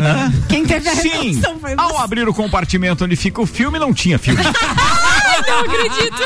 [0.48, 2.02] Quem teve a Sim, revelação foi ao você.
[2.04, 4.42] abrir o compartimento onde fica o filme, não tinha filme.
[5.46, 6.22] Não acredito.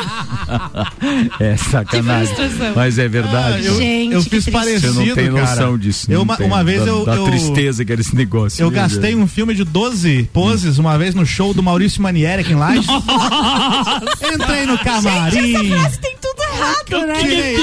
[1.41, 2.35] É sacanagem.
[2.75, 3.67] Mas é verdade.
[3.67, 5.41] eu, Gente, eu fiz parecido, Você não tem cara.
[5.41, 6.07] noção disso.
[6.11, 6.47] Eu, uma, tem.
[6.47, 8.63] uma vez da, eu, da eu, tristeza que era esse negócio.
[8.63, 12.43] eu meu gastei um filme de 12 poses uma vez no show do Maurício Manieri
[12.43, 12.87] aqui em Lages.
[14.35, 15.69] Entrei no camarim.
[15.69, 16.16] Mas tem tudo
[16.57, 17.15] errado, né?
[17.21, 17.57] Tirei,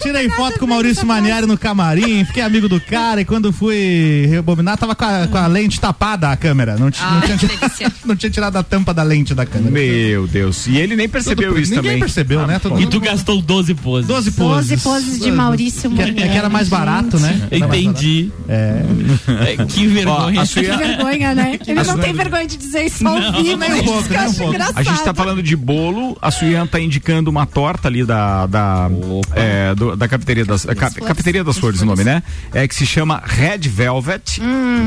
[0.00, 4.26] tirei foto com o Maurício Manieri no camarim, fiquei amigo do cara e quando fui
[4.28, 6.76] rebobinar, tava com a, com a lente tapada a câmera.
[6.76, 7.92] Não, ti- não, Ah, tinha, delícia.
[8.04, 9.70] não tinha tirado a tampa da lente da câmera.
[9.70, 10.66] Meu Deus.
[10.66, 12.00] E ele nem percebeu Tudo- isso ninguém também.
[12.00, 12.58] percebeu, né?
[12.58, 14.06] Todo E mundo- tu gastou 12 poses.
[14.08, 14.68] 12 poses.
[14.68, 17.48] 12 poses de Maurício que, é que era mais barato, né?
[17.50, 18.32] Era Entendi.
[18.46, 18.52] barato.
[18.52, 19.52] É.
[19.52, 20.40] É, que vergonha.
[20.40, 21.58] Ó, Que Suia- vergonha, né?
[21.66, 23.54] Ele A não tem vergonha de dizer isso ao vivo.
[23.54, 24.52] um mas pouco, um acho pouco.
[24.54, 24.78] engraçado.
[24.78, 28.90] A gente tá falando de bolo, a Suian tá indicando uma torta ali da da,
[29.34, 32.22] é, do- da cafeteria das ca- cafeteria das flores, o nome, né?
[32.52, 34.40] É que se chama Red Velvet.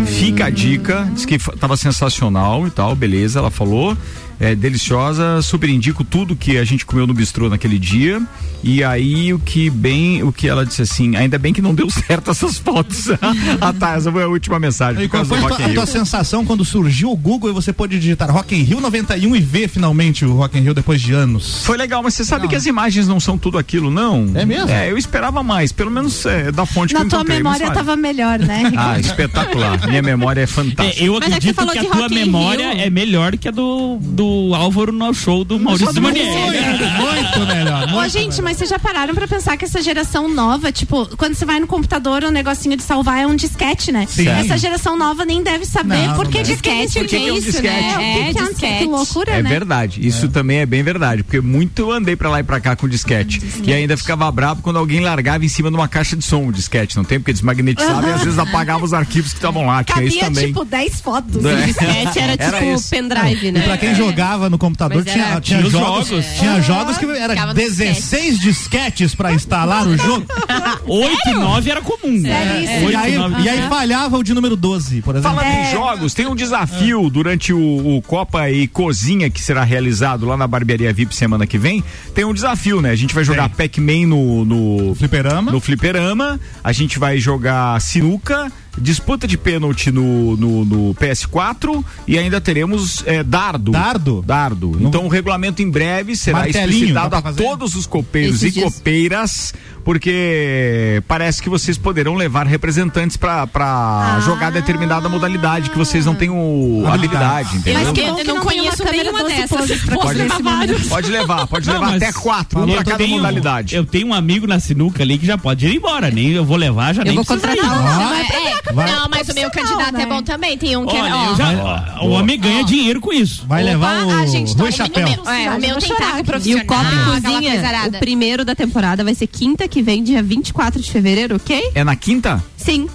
[0.06, 3.96] Fica a dica, diz que tava sensacional e tal, beleza, ela falou.
[4.40, 8.22] É deliciosa, super indico tudo que a gente comeu no bistrô naquele dia.
[8.64, 11.88] E aí o que bem, o que ela disse assim, ainda bem que não deu
[11.92, 13.06] certo essas fotos.
[13.62, 15.04] ah, tá, essa foi a última mensagem.
[15.04, 15.94] E por qual causa foi do a Rock tua, tua Rio.
[15.94, 19.68] sensação quando surgiu o Google e você pôde digitar Rock in Rio 91 e ver
[19.70, 21.64] finalmente o Rock in Rio depois de anos?
[21.64, 24.32] Foi legal, mas você sabe que as imagens não são tudo aquilo, não?
[24.34, 24.70] É mesmo?
[24.70, 27.38] É, eu esperava mais, pelo menos é, da fonte que Na eu tua encontrei.
[27.38, 28.72] memória tava melhor, né?
[28.76, 29.88] Ah, espetacular.
[29.88, 31.04] Minha memória é fantástica.
[31.04, 32.82] É, eu Mas é que acredito que, de a tua memória Rio.
[32.82, 36.30] é melhor que a do, do Álvaro no show do Maurício do Manieri.
[36.30, 37.84] Muito melhor.
[37.84, 38.44] Ô, muito gente, melhor.
[38.44, 41.68] mas vocês já pararam pra pensar que essa geração nova, tipo, quando você vai no
[41.68, 44.06] computador, o negocinho de salvar é um disquete, né?
[44.10, 44.28] Sim.
[44.28, 47.00] Essa geração nova nem deve saber Não, por não que disquete.
[47.00, 47.74] Por que é que é um isso, disquete?
[47.74, 48.20] né?
[48.22, 48.78] É, que que é um- disquete.
[48.80, 49.50] Que loucura, É né?
[49.50, 52.76] verdade, isso também é bem verdade, porque muito eu andei pra lá e pra cá
[52.76, 53.42] com disquete.
[53.64, 56.52] E ainda ficava bravo quando alguém largava em cima de uma caixa de som o
[56.52, 57.20] disquete, não tem?
[57.20, 59.84] Porque desmagnetizava e às vezes apagava os arquivos que estavam lá.
[59.84, 60.48] Tinha isso Cabia, também.
[60.48, 61.44] tipo, 10 fotos.
[61.46, 61.56] É.
[61.66, 62.90] Disquete era, Era tipo isso.
[62.90, 63.62] pendrive, E né?
[63.62, 66.26] pra quem jogava no computador, Mas tinha, era- tinha, Tinha os jogos, jogos.
[66.40, 70.26] tinha jogos que era Ficava no 16 disquetes pra instalar o jogo.
[70.88, 72.22] 8 e 9 era comum.
[72.22, 72.92] Seríssimo.
[72.92, 73.42] E aí, nove.
[73.42, 75.36] e aí falhava o de número 12, por exemplo.
[75.38, 80.26] Falando em jogos, tem um desafio durante o, o Copa e Cozinha que será realizado
[80.26, 81.84] lá na Barbearia VIP semana que vem.
[82.14, 82.92] Tem um desafio, né?
[82.92, 85.52] A gente vai jogar Pac-Man no, no Fliperama.
[85.52, 92.18] no fliperama, a gente vai jogar sinuca disputa de pênalti no, no, no PS4 e
[92.18, 93.72] ainda teremos é, dardo.
[93.72, 94.22] Dardo?
[94.22, 94.78] Dardo.
[94.82, 97.44] Então o regulamento em breve será Martelinho, explicitado a fazer?
[97.44, 98.74] todos os copeiros Esses e dias.
[98.76, 99.54] copeiras,
[99.84, 106.16] porque parece que vocês poderão levar representantes pra, pra jogar determinada modalidade que vocês não
[106.16, 107.82] têm o habilidade, entendeu?
[107.86, 109.50] Mas que Eu que não não conheço nenhuma 12 dessas.
[109.90, 110.66] fazer levar.
[110.90, 113.76] Pode levar, pode Não, levar até quatro, um pra eu cada tenho- modalidade.
[113.76, 116.58] Eu tenho um amigo na sinuca ali que já pode ir embora, nem eu vou
[116.58, 117.84] levar, já Eu nem vou contratar um.
[117.84, 118.26] Não, é,
[118.74, 118.92] Vai.
[118.92, 120.04] não, mas o meu candidato né?
[120.04, 120.58] é bom também.
[120.58, 121.14] Tem um que Olha, é.
[121.14, 122.20] ó, eu já- o Boa.
[122.20, 123.46] homem ganha dinheiro com isso.
[123.48, 125.08] Vai levar Opa, o a gente toma Chapéu.
[125.08, 126.20] É, o meu tem cargo aqui.
[126.22, 126.64] E profissional.
[126.64, 130.82] o Copa aquela Cozinha, o primeiro da temporada vai ser quinta que vem, dia 24
[130.82, 131.72] de fevereiro, ok?
[131.76, 132.44] É na quinta?
[132.58, 132.88] Sim.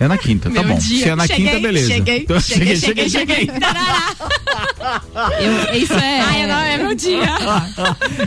[0.00, 0.78] É na quinta, tá Meu bom.
[0.78, 1.02] dia.
[1.02, 1.88] Se é na Cheguei, quinta, beleza.
[1.88, 3.50] cheguei, Então, cheguei, cheguei, cheguei.
[5.40, 6.20] Eu, isso é.
[6.20, 7.20] Ai, não, é meu dia.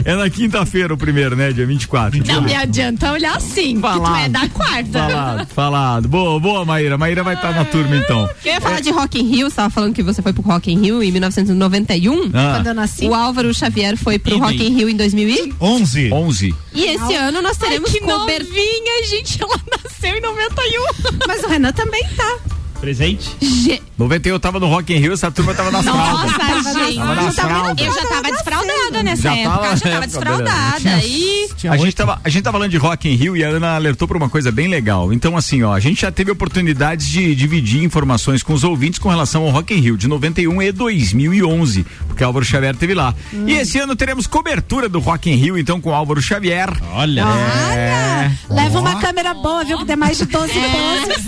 [0.04, 1.50] É na quinta-feira o primeiro, né?
[1.52, 2.22] Dia 24.
[2.26, 4.30] Não me adianta olhar assim, que tu é Falado.
[4.32, 4.92] da quarta.
[4.92, 6.08] Falado, falado.
[6.08, 6.98] Boa, boa, Maíra.
[6.98, 8.28] Maíra vai estar na turma, então.
[8.44, 10.70] Eu ia falar de Rock in Rio, você tava falando que você foi pro Rock
[10.72, 12.30] in Rio em 1991.
[12.34, 12.52] Ah.
[12.56, 13.06] Quando eu nasci.
[13.06, 14.38] O Álvaro Xavier foi pro.
[14.38, 15.54] Rock in Rio em 2000 e...
[15.60, 16.12] 11.
[16.12, 16.54] 11.
[16.74, 18.44] E esse ano nós teremos que cobertura.
[18.44, 19.42] novinha, gente.
[19.42, 20.82] Ela nasceu em 91.
[21.26, 22.61] Mas o Renan também tá.
[22.82, 23.80] Presente?
[23.96, 26.32] 91 eu tava no Rock in Rio, essa turma tava nas fraldas.
[26.32, 26.96] Nossa, gente.
[26.96, 27.86] Tava nas fraldas.
[27.86, 29.56] Eu já tava desfraldada nessa Já época.
[29.58, 31.04] tava eu já na tava desfraldada.
[31.04, 33.76] E A gente, tava, a gente tava falando de Rock in Rio e a Ana
[33.76, 35.12] alertou pra uma coisa bem legal.
[35.12, 39.08] Então, assim, ó, a gente já teve oportunidades de dividir informações com os ouvintes com
[39.08, 43.14] relação ao Rock in Rio de 91 e 2011, porque Álvaro Xavier teve lá.
[43.46, 46.68] E esse ano teremos cobertura do Rock in Rio, então, com Álvaro Xavier.
[46.94, 47.24] Olha.
[47.72, 48.32] É.
[48.50, 49.78] Leva uma câmera boa, viu?
[49.78, 51.24] Que tem mais de 12 poses.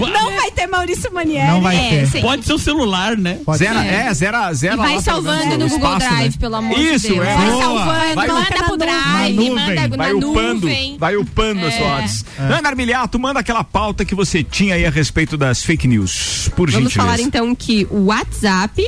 [0.12, 1.46] Não vai ter Maurício Manieri.
[1.48, 2.06] Não vai é, ter.
[2.08, 2.20] sim.
[2.22, 3.38] Pode ser o celular, né?
[3.56, 4.74] Zero, é, zero, zero.
[4.74, 7.26] E vai salvando no Google Drive, pelo amor de Isso, Deus.
[7.26, 7.34] é.
[7.34, 7.62] Vai Boa.
[7.62, 9.54] salvando, Vai manda pro Drive, nuvem.
[9.54, 10.96] manda Vai na upando, nuvem.
[10.98, 12.24] vai upando as fotos.
[12.38, 16.70] Ana Armiliato, manda aquela pauta que você tinha aí a respeito das fake news, por
[16.70, 17.10] Vamos gentileza.
[17.10, 18.82] falar então que o WhatsApp,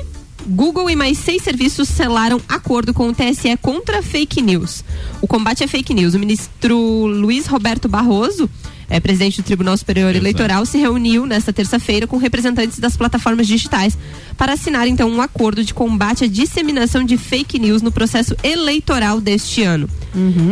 [0.47, 4.83] Google e mais seis serviços selaram acordo com o TSE contra fake news.
[5.21, 6.15] O combate à fake news.
[6.15, 6.77] O ministro
[7.07, 8.49] Luiz Roberto Barroso,
[8.89, 13.97] é, presidente do Tribunal Superior Eleitoral, se reuniu nesta terça-feira com representantes das plataformas digitais
[14.37, 19.21] para assinar então um acordo de combate à disseminação de fake news no processo eleitoral
[19.21, 19.89] deste ano.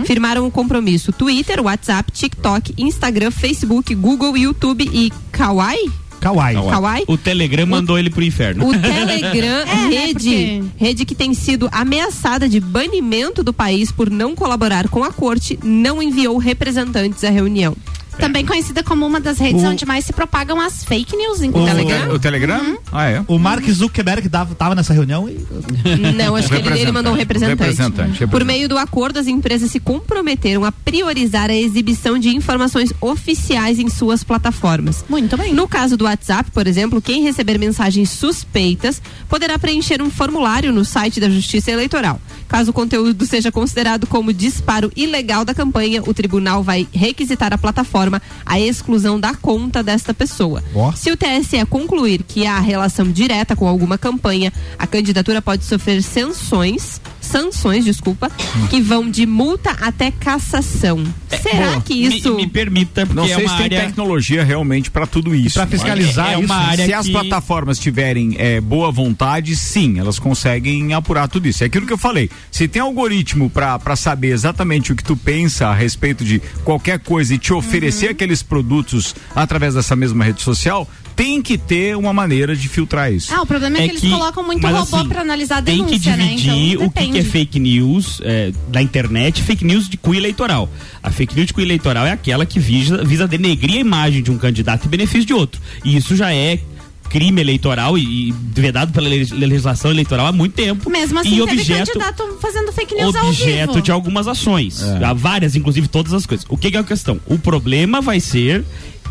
[0.04, 5.90] Firmaram o compromisso Twitter, WhatsApp, TikTok, Instagram, Facebook, Google, YouTube e Kawaii.
[6.20, 6.54] Kawaii.
[6.54, 7.04] Kawaii?
[7.06, 8.68] O Telegram mandou ele pro inferno.
[8.68, 13.90] O Telegram, É, né, rede, porque- rede que tem sido ameaçada de banimento do país
[13.90, 17.74] por não colaborar com a corte, não enviou representantes à reunião.
[18.20, 21.44] Também conhecida como uma das redes O- onde mais se propagam as fake news, O
[21.44, 21.76] inclusive.
[21.76, 22.14] Telegram?
[22.14, 22.78] O Telegram?
[22.92, 23.24] Ah, é.
[23.26, 25.38] O Mark Zuckerberg tava, tava nessa reunião e
[26.16, 27.58] Não, acho que ele, ele mandou um representante.
[27.58, 28.44] Representante, Por representante.
[28.44, 33.88] meio do acordo, as empresas se comprometeram a priorizar a exibição de informações oficiais em
[33.88, 35.04] suas plataformas.
[35.08, 35.52] Muito bem.
[35.54, 40.84] No caso do WhatsApp, por exemplo, quem receber mensagens suspeitas poderá preencher um formulário no
[40.84, 42.20] site da Justiça Eleitoral.
[42.48, 47.58] Caso o conteúdo seja considerado como disparo ilegal da campanha, o tribunal vai requisitar à
[47.58, 48.09] plataforma
[48.46, 50.62] a exclusão da conta desta pessoa.
[50.96, 56.02] Se o TSE concluir que há relação direta com alguma campanha, a candidatura pode sofrer
[56.02, 58.30] sanções, sanções, desculpa,
[58.68, 61.02] que vão de multa até cassação.
[61.42, 61.80] Será boa.
[61.82, 63.80] que isso Me, me permita, porque Não é sei uma se tem área...
[63.88, 65.54] tecnologia realmente para tudo isso.
[65.54, 66.44] pra fiscalizar É isso.
[66.44, 71.46] uma área Se as que- plataformas tiverem é, boa vontade, sim, elas conseguem apurar tudo
[71.48, 71.62] isso.
[71.62, 72.28] É aquilo que eu falei.
[72.50, 77.34] Se tem algoritmo para saber exatamente o que tu pensa a respeito de qualquer coisa
[77.34, 78.12] e te oferecer Uhum.
[78.12, 83.32] aqueles produtos através dessa mesma rede social, tem que ter uma maneira de filtrar isso.
[83.34, 85.62] Ah, o problema é, É que eles que- colocam muito robô assim, pra analisar a
[85.62, 86.72] Tem denúncia, que dividir né?
[86.72, 90.68] Então, o que, que é fake news é, da internet, fake news de cunho eleitoral.
[91.02, 94.30] A fake news de cunho eleitoral é aquela que visa, visa denegrir a imagem de
[94.30, 95.60] um candidato em benefício de outro.
[95.84, 96.58] E isso já é
[97.08, 100.88] crime eleitoral e, e vedado pela le- legislação eleitoral há muito tempo.
[100.88, 103.82] Mesmo assim, e teve objeto, candidato fazendo fake news ao objeto vivo.
[103.82, 104.80] de algumas ações.
[104.80, 105.04] É.
[105.04, 106.46] Há várias, inclusive todas as coisas.
[106.48, 107.20] O que, que é a questão?
[107.26, 108.64] O problema vai ser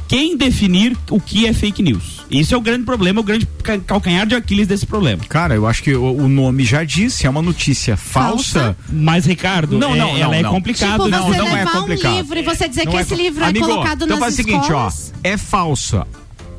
[0.09, 2.19] quem definir o que é fake news.
[2.29, 5.23] Isso é o grande problema, o grande ca- calcanhar de Aquiles desse problema.
[5.29, 8.75] Cara, eu acho que o, o nome já disse, é uma notícia falsa.
[8.91, 10.51] Mas, Ricardo, Não, é- não, ela não, é não.
[10.51, 11.03] complicado.
[11.03, 12.11] Tipo, não, você não é levar complicado.
[12.13, 14.19] um livro e você dizer Não que é esse livro é Amigo, colocado então nas
[14.19, 15.13] faz o seguinte, ó, escolas.
[15.23, 16.07] é falsa.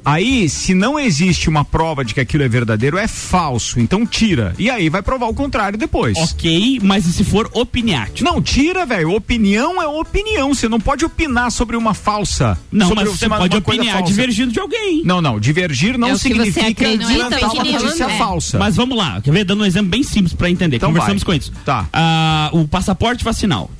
[0.04, 3.78] Aí, se não existe uma prova de que aquilo é verdadeiro, é falso.
[3.80, 4.54] Então tira.
[4.58, 6.16] E aí vai provar o contrário depois.
[6.18, 8.24] Ok, mas e se for opiniático?
[8.24, 9.12] Não, tira, velho.
[9.14, 10.54] Opinião é opinião.
[10.54, 12.58] Você não pode opinar sobre uma falsa.
[12.72, 14.02] Não, sobre mas você uma- pode uma falsa.
[14.02, 15.02] divergindo de alguém.
[15.04, 15.38] Não, não.
[15.38, 18.18] Divergir não É o que você significa acredita, fake uma notícia é.
[18.18, 18.58] falsa.
[18.58, 19.44] Mas vamos lá, quer ver?
[19.44, 20.76] Dando um exemplo bem simples pra entender.
[20.76, 21.26] Então Conversamos vai.
[21.38, 21.52] com isso.
[21.64, 21.86] Tá.
[21.92, 23.70] Ah, o passaporte vacinal.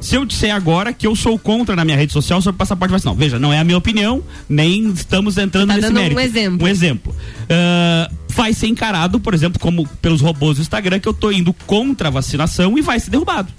[0.00, 3.14] Se eu disser agora que eu sou contra na minha rede social sobre passaporte vacinal,
[3.14, 6.20] veja, não é a minha opinião, nem estamos entrando Tá nesse dando um mérito.
[6.20, 6.66] exemplo.
[6.66, 7.14] Um exemplo.
[7.50, 11.52] Ah, vai ser encarado, por exemplo, como pelos robôs do Instagram, que eu tô indo
[11.66, 13.52] contra a vacinação e vai ser derrubado.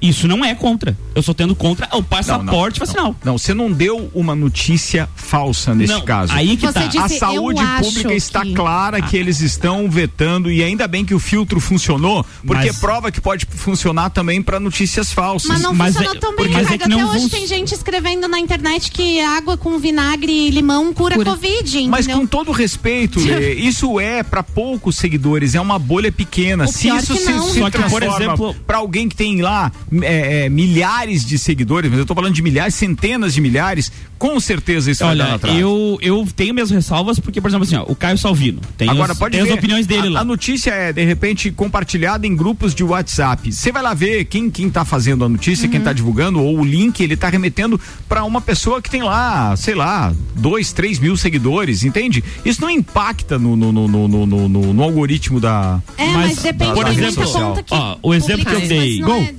[0.00, 0.96] Isso não é contra.
[1.14, 3.16] Eu sou tendo contra o passaporte vacinal.
[3.24, 6.32] Não, você não deu uma notícia falsa nesse Não, caso.
[6.32, 6.86] aí que Você tá.
[6.86, 10.86] disse, a saúde "Eu acho pública está que-" clara que eles estão vetando e ainda
[10.86, 15.48] bem que o filtro funcionou, porque Mas- prova que pode funcionar também para notícias falsas.
[15.48, 16.74] Mas não funcionou tão bem, mas Ricardo.
[16.74, 20.50] é que não Até hoje tem gente escrevendo na internet que água com vinagre e
[20.50, 22.20] limão cura, Covid, Mas entendeu?
[22.20, 26.64] com todo respeito, Lê, isso é para poucos seguidores, é uma bolha pequena.
[26.64, 27.48] O Se pior isso que se, não.
[27.48, 29.72] se Só que, por transforma exemplo- para alguém que tem lá
[30.02, 34.38] é, é, milhares de seguidores, mas eu tô falando de milhares, centenas de milhares, com
[34.40, 35.58] certeza isso vai dar Olha, na trave.
[35.60, 39.12] eu, eu tenho minhas ressalvas, porque, por exemplo, assim, ó, o Caio Salvino tem, Agora
[39.12, 40.20] os- pode tem ver, as opiniões dele a, lá.
[40.20, 43.52] A notícia é, de repente, compartilhada em grupos de WhatsApp.
[43.52, 45.70] Você vai lá ver quem, quem tá fazendo a notícia, Uhum.
[45.72, 49.54] quem tá divulgando, ou o link, ele tá remetendo para uma pessoa que tem lá,
[49.56, 52.22] sei lá, dois, três mil seguidores, entende?
[52.44, 55.80] Isso não impacta no, no, no, no, no, no- no- no algoritmo da.
[55.96, 58.98] É, mas, depende por da exemplo, muita conta que ó, o exemplo que eu dei.
[59.00, 59.32] mas não é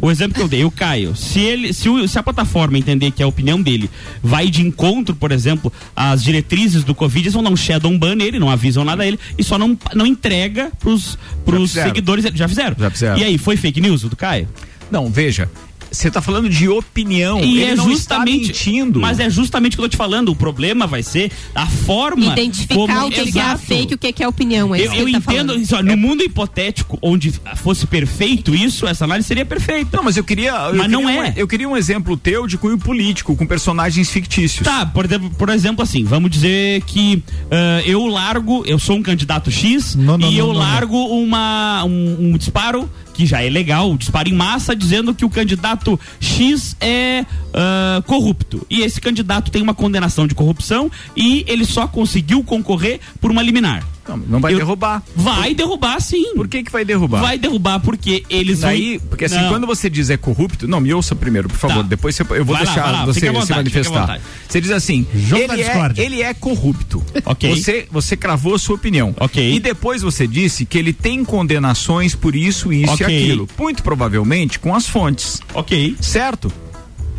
[0.00, 3.10] O exemplo que eu dei, o Caio, se ele, se, o- se a plataforma entender
[3.10, 3.90] que a opinião dele
[4.22, 8.14] vai de encontro, por exemplo, às diretrizes do Covid, eles vão dar um shadow ban
[8.14, 11.88] nele, não avisam nada a ele e só não, não entrega pros, pros fizeram.
[11.88, 12.24] seguidores.
[12.34, 12.76] Já fizeram?
[12.78, 13.18] Já fizeram.
[13.18, 14.48] E aí, foi fake news o do Caio?
[14.90, 15.50] Não, veja.
[15.90, 17.40] Você tá falando de opinião.
[17.40, 19.00] E ele é não justamente, está mentindo.
[19.00, 20.30] mas é justamente o que eu tô te falando.
[20.30, 23.58] O problema vai ser a forma Identificar como, o que, que é a Exato.
[23.66, 24.74] fake e o que, que é a opinião.
[24.74, 25.62] É Eu, isso que eu tá entendo, falando.
[25.62, 29.96] isso, ó, no mundo hipotético, onde fosse perfeito isso, essa análise seria perfeita.
[29.96, 30.50] Não, mas eu queria.
[30.50, 31.32] eu Mas queria não um- é.
[31.36, 34.64] eu queria um exemplo teu de cunho político, com personagens fictícios.
[34.64, 39.02] Tá, por exemplo, por exemplo, assim, vamos dizer que ah, eu largo, eu sou um
[39.02, 40.60] candidato X não, e não, eu não, não.
[40.60, 45.30] largo uma, um, um disparo que já é legal, disparo em massa, dizendo que o
[45.30, 48.66] candidato X é ah, corrupto.
[48.68, 53.42] E esse candidato tem uma condenação de corrupção e ele só conseguiu concorrer por uma
[53.42, 53.95] liminar.
[54.08, 55.02] Não, não vai Eu- derrubar.
[55.14, 56.34] Vai derrubar, sim.
[56.34, 57.20] Por que que vai derrubar?
[57.20, 59.48] Vai derrubar porque eles vão- Daí, porque assim, Não.
[59.48, 61.82] quando você diz é corrupto, não, me ouça primeiro, por favor, Tá.
[61.82, 64.20] depois você- eu vou Vai lá, deixar vai lá, você se vontade, à manifestar.
[64.48, 67.02] Você diz assim, ele é, ele é corrupto.
[67.24, 67.54] Ok.
[67.54, 69.14] Você, você cravou a sua opinião.
[69.18, 69.54] Ok.
[69.54, 73.06] E depois você disse que ele tem condenações por isso, isso Ok.
[73.08, 73.48] e aquilo.
[73.58, 75.40] Muito provavelmente com as fontes.
[75.54, 75.96] Ok.
[76.00, 76.52] Certo?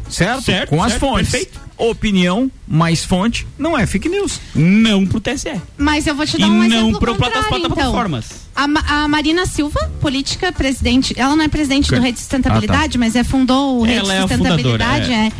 [0.09, 0.41] Certo?
[0.43, 1.29] Certo, com as certo, fontes.
[1.29, 1.67] perfeito.
[1.77, 4.39] Opinião mais fonte não é fake news.
[4.55, 5.61] Não pro TSE.
[5.77, 7.69] Mas eu vou te E dar um não exemplo pro contrário, plata- então.
[7.75, 8.25] plataformas.
[8.55, 12.97] A, Ma- a Marina Silva, política, presidente, ela não é presidente do Rede de Sustentabilidade,
[12.97, 15.05] Ah, mas é fundou o Rede Ela de é Sustentabilidade.
[15.05, 15.31] fundadora, é.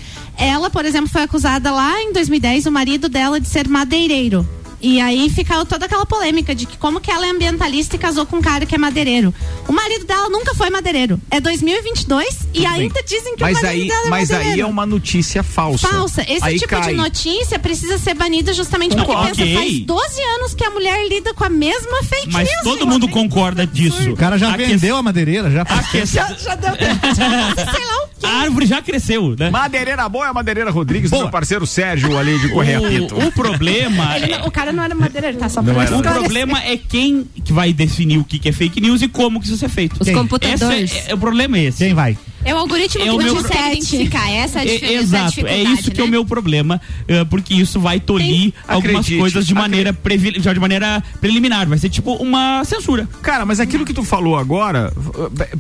[0.48, 4.48] Ela, por exemplo, foi acusada lá em 2010, o marido dela de ser madeireiro.
[4.80, 8.26] E aí ficou toda aquela polêmica de que como que ela é ambientalista e casou
[8.26, 9.34] com um cara que é madeireiro.
[9.68, 11.20] O marido dela nunca foi madeireiro.
[11.32, 13.04] É 2022 e Tudo ainda bem.
[13.08, 14.68] dizem que mas o marido aí, dela é Mas aí madeireiro.
[14.68, 15.88] é uma notícia falsa.
[15.88, 16.22] Falsa.
[16.22, 16.90] Esse Aí tipo cai.
[16.92, 19.56] de notícia precisa ser banida justamente porque pensa, ok.
[19.56, 22.64] faz 12 anos que a mulher lida com a mesma fake Mas news.
[22.64, 24.12] todo mundo concorda disso.
[24.12, 25.62] O cara já A que- vendeu a madeireira, já.
[25.64, 28.07] A, que- Já, já deu sei lá.
[28.28, 29.50] A árvore já cresceu, né?
[29.50, 33.16] Madeireira boa é a Madeireira Rodrigues, do meu parceiro Sérgio ali de Correia Pinto.
[33.16, 35.50] O, o problema Ele é, o cara não era madeireiro, tá?
[35.50, 35.96] Só Não era.
[35.96, 39.40] o problema é quem que vai definir o que, que é fake news e como
[39.40, 39.98] que isso ser feito.
[40.00, 40.16] Os Quem?
[40.16, 40.92] computadores.
[40.92, 41.78] Esse é, é- o problema é esse.
[41.84, 42.18] Quem vai?
[42.48, 44.30] É o algoritmo É o que meu não pro- consegue identificar.
[44.32, 46.12] Essa é a, É, dif- essa é exato, é isso que é o né?
[46.12, 50.60] meu problema, eh, porque isso vai tolir algumas acredite, coisas de maneira, previ- já de
[50.60, 53.08] maneira preliminar, vai ser tipo uma censura.
[53.22, 54.94] Cara, mas aquilo que tu falou agora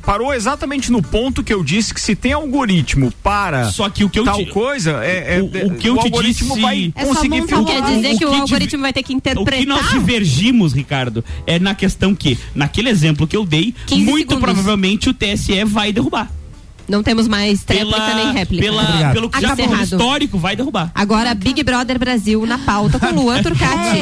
[0.06, 4.10] parou exatamente no ponto que eu disse que se tem algoritmo para Só que o
[4.10, 6.94] que eu tal te- coisa, é, é- o- o que eu te algoritmo disse- vai
[6.96, 7.66] É conseguir filtrar.
[7.66, 9.92] Quer dizer o que o que algoritmo vai ter que O que nós interpretar.
[9.92, 14.40] divergimos, Ricardo, é na questão que, naquele exemplo que eu dei, 15 muito segundos.
[14.44, 16.32] provavelmente o TSE vai derrubar.
[16.88, 18.64] Não temos mais tréplica nem réplica.
[18.64, 19.14] pela- Obrigado.
[19.14, 20.92] pelo que já foi histórico, vai derrubar.
[20.96, 24.00] Agora, Big Brother Brasil na pauta com Luan Turcati.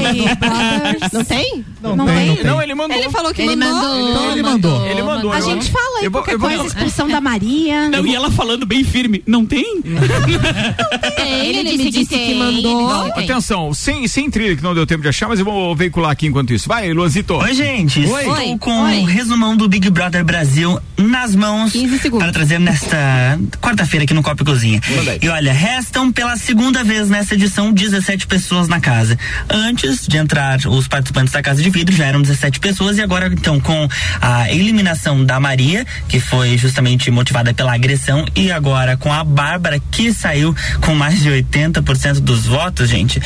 [1.13, 1.65] Não tem?
[1.81, 2.27] Não, Não tem, tem?
[2.27, 2.43] não tem.
[2.45, 2.97] Não, ele mandou.
[2.97, 3.81] Ele falou que Ele mandou.
[3.81, 4.09] mandou.
[4.11, 4.85] Então ele mandou.
[4.87, 5.31] Ele mandou.
[5.31, 7.89] A gente fala aí eu qualquer eu vou- coisa, expulsão da Maria.
[7.89, 9.81] Não, e ela falando bem firme, não tem?
[11.15, 12.89] Tem, Ele ele, disse disse que que, mandou.
[13.15, 16.27] Atenção, sem, sem trilha que não deu tempo de achar, mas eu vou veicular aqui
[16.27, 16.67] enquanto isso.
[16.67, 17.33] Vai, Luanzito.
[17.35, 17.99] Oi, gente.
[18.05, 18.21] Oi.
[18.27, 22.23] Estou com o resumão do Big Brother Brasil nas mãos 15 segundos.
[22.25, 24.81] para trazer nesta quarta-feira aqui no Copa e Cozinha.
[25.21, 29.17] E olha, restam pela segunda vez nessa edição 17 pessoas na casa.
[29.49, 33.27] Antes de entrar os participantes da Casa de Vidro, já eram 17 pessoas e agora
[33.27, 33.87] então com
[34.21, 39.79] a eliminação da Maria, que foi justamente motivada pela agressão, e agora com a Bárbara,
[39.89, 43.21] que saiu com mais de 80% dos votos, gente.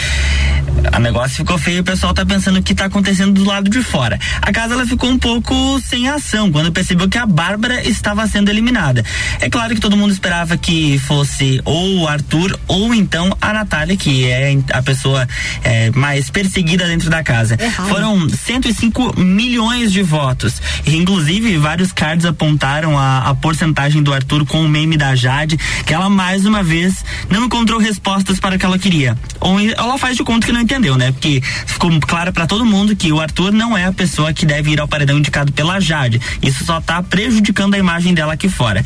[0.95, 3.69] O negócio ficou feio e o pessoal tá pensando o que tá acontecendo do lado
[3.69, 4.19] de fora.
[4.41, 8.49] A casa ela ficou um pouco sem ação quando percebeu que a Bárbara estava sendo
[8.49, 9.03] eliminada.
[9.41, 13.95] É claro que todo mundo esperava que fosse ou o Arthur ou então a Natália,
[13.95, 15.27] que é a pessoa
[15.63, 17.57] é, mais perseguida dentro da casa.
[17.87, 20.61] Foram 105 milhões de votos.
[20.85, 25.93] Inclusive, vários cards apontaram a, a porcentagem do Arthur com o meme da Jade, que
[25.93, 29.17] ela mais uma vez não encontrou respostas para o que ela queria.
[29.39, 31.13] Ou ela faz de conta que não entendeu, né?
[31.13, 34.71] Porque ficou claro para todo mundo que o Arthur não é a pessoa que deve
[34.71, 36.19] ir ao paredão indicado pela Jade.
[36.41, 38.83] Isso só tá prejudicando a imagem dela aqui fora.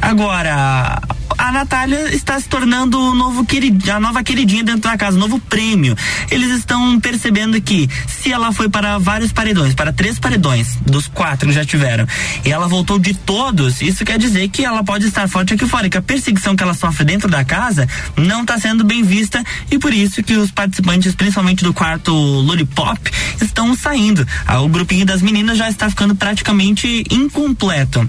[0.00, 1.00] Agora,
[1.38, 5.20] a Natália está se tornando o novo querid, a nova queridinha dentro da casa, o
[5.20, 5.96] novo prêmio.
[6.30, 11.48] Eles estão percebendo que se ela foi para vários paredões, para três paredões, dos quatro
[11.48, 12.06] que já tiveram,
[12.44, 15.88] e ela voltou de todos, isso quer dizer que ela pode estar forte aqui fora,
[15.88, 19.78] que a perseguição que ela sofre dentro da casa não está sendo bem vista e
[19.78, 23.10] por isso que os participantes, principalmente do quarto Lollipop,
[23.40, 24.26] estão saindo.
[24.46, 28.08] Ah, O grupinho das meninas já está ficando praticamente incompleto.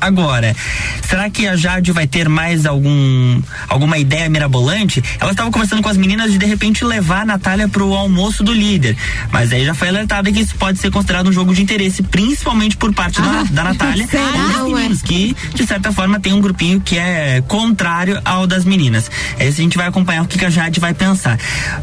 [0.00, 0.54] Agora,
[1.08, 5.02] será que a Jade vai ter mais algum alguma ideia mirabolante?
[5.20, 8.52] Ela estava conversando com as meninas de de repente levar a Natália pro almoço do
[8.52, 8.96] líder.
[9.32, 12.76] Mas aí já foi alertada que isso pode ser considerado um jogo de interesse, principalmente
[12.76, 16.80] por parte da, da Natália e dos meninos, que de certa forma tem um grupinho
[16.80, 19.10] que é contrário ao das meninas.
[19.38, 21.38] Esse a gente vai acompanhar o que, que a Jade vai pensar.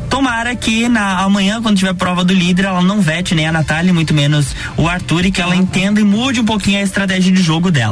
[0.10, 3.94] Tomara que na amanhã, quando tiver prova do líder, ela não vete nem a Natália,
[3.94, 7.42] muito menos o Arthur, e que ela entenda e mude um pouquinho a estratégia de
[7.42, 7.91] jogo dela.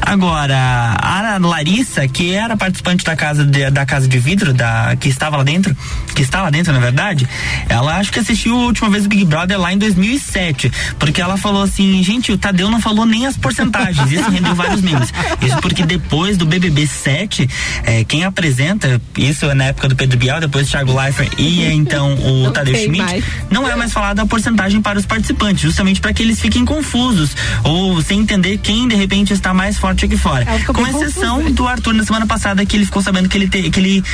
[0.00, 0.56] Agora,
[1.00, 5.36] a Larissa, que era participante da casa de, da casa de vidro, da, que estava
[5.36, 5.76] lá dentro,
[6.14, 7.28] que está lá dentro, na verdade,
[7.68, 11.36] ela acho que assistiu a última vez o Big Brother lá em 2007, porque ela
[11.36, 15.12] falou assim, gente, o Tadeu não falou nem as porcentagens, isso rendeu vários memes.
[15.42, 17.48] Isso porque depois do BBB 7,
[17.84, 22.14] eh, quem apresenta, isso é na época do Pedro Bial, depois Thiago Leifert e então
[22.14, 23.24] o Não Tadeu Schmidt, mais.
[23.50, 27.36] não é mais falada a porcentagem para os participantes, justamente para que eles fiquem confusos
[27.64, 30.44] ou sem entender quem de repente está mais forte aqui fora.
[30.58, 31.54] Ficou Com exceção confusa.
[31.54, 34.04] do Arthur na semana passada que ele ficou sabendo que ele, te- que ele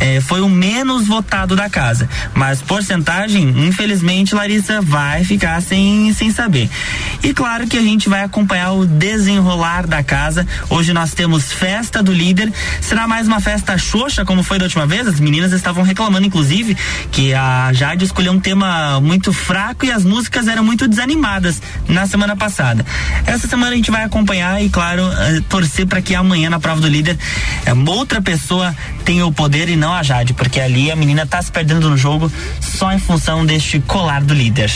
[0.00, 2.08] eh, foi o menos votado da casa.
[2.34, 6.68] Mas porcentagem, infelizmente, Larissa vai ficar sem, sem saber.
[7.22, 10.46] E claro que a gente vai acompanhar o desenrolar da casa.
[10.68, 12.52] Hoje nós temos festa do líder.
[12.80, 15.06] Será mais uma festa xoxa, como foi da última vez?
[15.06, 16.76] As meninas estavam reclamando, inclusive,
[17.10, 22.06] que a Jade escolheu um tema muito fraco e as músicas eram muito desanimadas na
[22.06, 22.84] semana passada.
[23.26, 26.80] Essa semana a gente vai acompanhar e, claro, eh, torcer para que amanhã na prova
[26.80, 27.18] do líder
[27.66, 31.42] eh, outra pessoa tenha o poder e não a Jade, porque ali a menina tá
[31.42, 34.70] se perdendo no jogo só em função deste colar do líder.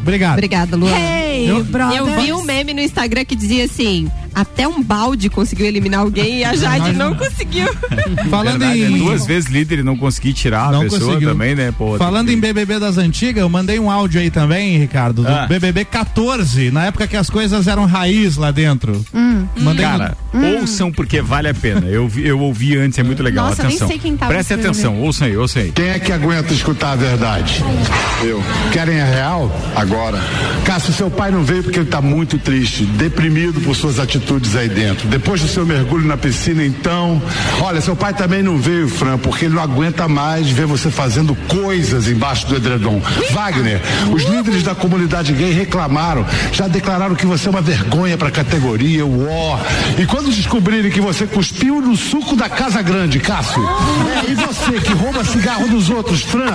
[0.00, 0.32] Obrigado.
[0.32, 0.98] Obrigada, Luana.
[0.98, 1.64] Hey, eu,
[1.94, 6.38] eu vi um meme no Instagram que dizia assim: até um balde conseguiu eliminar alguém
[6.38, 7.68] e a Jade não conseguiu.
[8.30, 8.94] Falando Verdade, em.
[8.94, 11.28] é duas vezes líder e não consegui tirar Não a pessoa conseguiu.
[11.30, 11.72] também, né?
[11.76, 15.28] Pô, Falando tem em BBB das antigas, eu mandei um áudio aí também, Ricardo, do
[15.28, 15.46] Ah.
[15.46, 19.04] BBB 14, na época que as coisas eram raiz lá dentro.
[19.56, 21.86] Mandei Cara, no- ouçam porque vale a pena.
[21.86, 23.46] Eu, eu ouvi antes, é muito legal.
[23.48, 23.88] Nossa, eu nem atenção.
[23.88, 25.72] sei quem tava Preste atenção, ouçam aí, ouçam aí.
[25.72, 27.62] Quem é que aguenta escutar a verdade?
[28.22, 28.42] Eu.
[28.72, 29.50] Querem a real?
[29.76, 30.18] Agora.
[30.64, 34.21] Cássio, seu pai não veio porque ele tá muito triste, deprimido por suas atitudes
[34.56, 35.08] aí dentro.
[35.08, 37.20] Depois do seu mergulho na piscina, então.
[37.60, 41.34] Olha, seu pai também não veio, Fran, porque ele não aguenta mais ver você fazendo
[41.48, 43.00] coisas embaixo do edredom.
[43.32, 43.80] Wagner,
[44.12, 49.04] os líderes da comunidade gay reclamaram, já declararam que você é uma vergonha pra categoria,
[49.04, 49.58] o ó.
[49.98, 54.80] E quando descobrirem que você cuspiu no suco da Casa Grande, Cássio, é, e você
[54.80, 56.52] que rouba cigarro dos outros, Fran?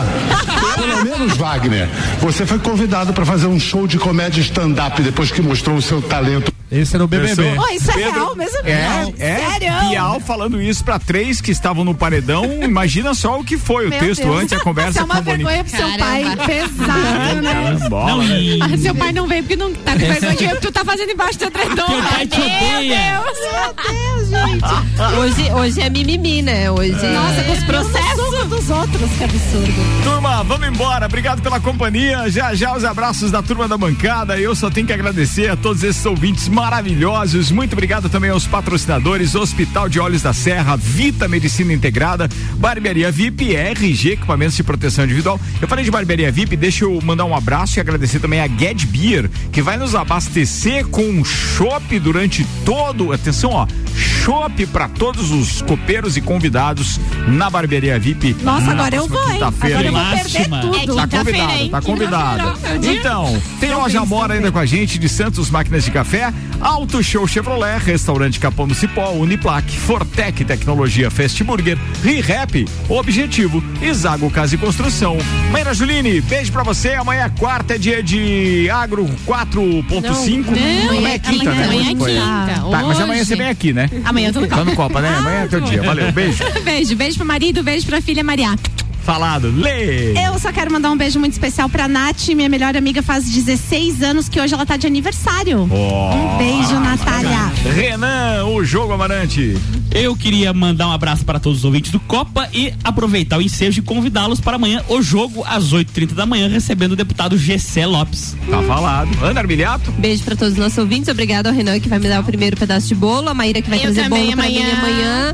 [0.76, 1.88] Pelo menos, Wagner,
[2.22, 6.01] você foi convidado pra fazer um show de comédia stand-up depois que mostrou o seu
[6.01, 6.51] talento.
[6.72, 7.57] Esse era o BBB.
[7.58, 8.58] Pessoa- Oh, isso é Pedro- real mesmo?
[8.66, 9.49] É, é.
[9.49, 9.89] Sério?
[9.89, 12.45] Bial falando isso pra três que estavam no paredão.
[12.64, 14.41] Imagina só o que foi o Meu texto Deus.
[14.41, 16.24] antes, a conversa Isso é uma com vergonha pro seu pai.
[16.45, 17.78] Pesado, né?
[17.86, 20.53] É, bola, Não, Ah, seu pai não veio porque não tá com vergonha de ver
[20.53, 21.86] o que tu tá fazendo embaixo do edredom.
[21.86, 23.22] Teu pai te Meu odeia.
[23.22, 23.38] Deus.
[23.47, 25.18] Meu Deus, gente.
[25.20, 26.70] Hoje, hoje é mimimi, né?
[26.72, 26.91] Hoje.
[26.91, 29.74] Nossa, com os processos dos outros, que absurdo.
[30.04, 31.06] Turma, vamos embora.
[31.06, 32.30] Obrigado pela companhia.
[32.30, 34.40] Já já os abraços da turma da bancada.
[34.40, 37.52] Eu só tenho que agradecer a todos esses ouvintes maravilhosos.
[37.52, 43.56] Muito obrigado também aos patrocinadores: Hospital de Olhos da Serra, Vita Medicina Integrada, Barbearia VIP,
[43.56, 45.40] RG Equipamentos de Proteção Individual.
[45.62, 48.86] Eu falei de Barbearia VIP, deixa eu mandar um abraço e agradecer também a Get
[48.86, 53.12] Beer, que vai nos abastecer com um chopp durante todo.
[53.12, 53.68] Atenção, ó.
[53.96, 58.26] Chopp para todos os copeiros e convidados na Barbearia VIP.
[58.43, 59.34] Nossa, agora eu foi.
[59.34, 59.80] quinta-feira.
[59.80, 60.23] Agora eu vou hein?
[60.23, 60.61] perder Máxima.
[60.61, 60.75] tudo.
[60.78, 61.69] É Tá hein?
[61.69, 61.82] tá.
[61.82, 62.93] Quinta-feira.
[62.93, 67.28] Então, tem loja Amora ainda com a gente de Santos Máquinas de Café, Auto Show
[67.28, 74.55] Chevrolet, Restaurante Capão do Cipó, Uniplac, Fortec Tecnologia Fast Burger, ReHap, Objetivo e Zago Casa
[74.55, 75.17] e Construção.
[75.51, 76.93] Maíra Juline, beijo pra você.
[76.93, 80.45] Amanhã é quarta, é dia de Agro 4.5.
[80.49, 81.63] Não, Amanhã é quinta, né?
[81.65, 82.61] amanhã é quinta.
[82.71, 83.89] Tá, mas amanhã você vem aqui, né?
[84.05, 84.69] Amanhã eu tô no Tá Copa.
[84.69, 85.15] no Copa, né?
[85.17, 85.82] Amanhã é teu dia.
[85.84, 86.43] Valeu, beijo.
[86.63, 88.55] beijo, beijo pro marido, beijo pra filha Maria.
[89.03, 89.49] Falado.
[89.55, 90.11] Lê!
[90.28, 94.03] Eu só quero mandar um beijo muito especial pra Nath, minha melhor amiga, faz 16
[94.03, 95.61] anos que hoje ela tá de aniversário.
[95.61, 97.45] um beijo, Natália.
[97.74, 99.57] Renan, o jogo Amarante.
[99.91, 103.80] Eu queria mandar um abraço para todos os ouvintes do Copa e aproveitar o ensejo
[103.80, 108.36] e convidá-los para amanhã o jogo às 8h30 da manhã, recebendo o deputado Gessé Lopes.
[108.49, 109.09] Tá falado.
[109.24, 109.89] Ana Armiliato?
[109.93, 111.07] Beijo pra todos os nossos ouvintes.
[111.07, 113.70] Obrigado ao Renan que vai me dar o primeiro pedaço de bolo, a Maíra que
[113.70, 115.34] vai Eu trazer bolo pra mim amanhã.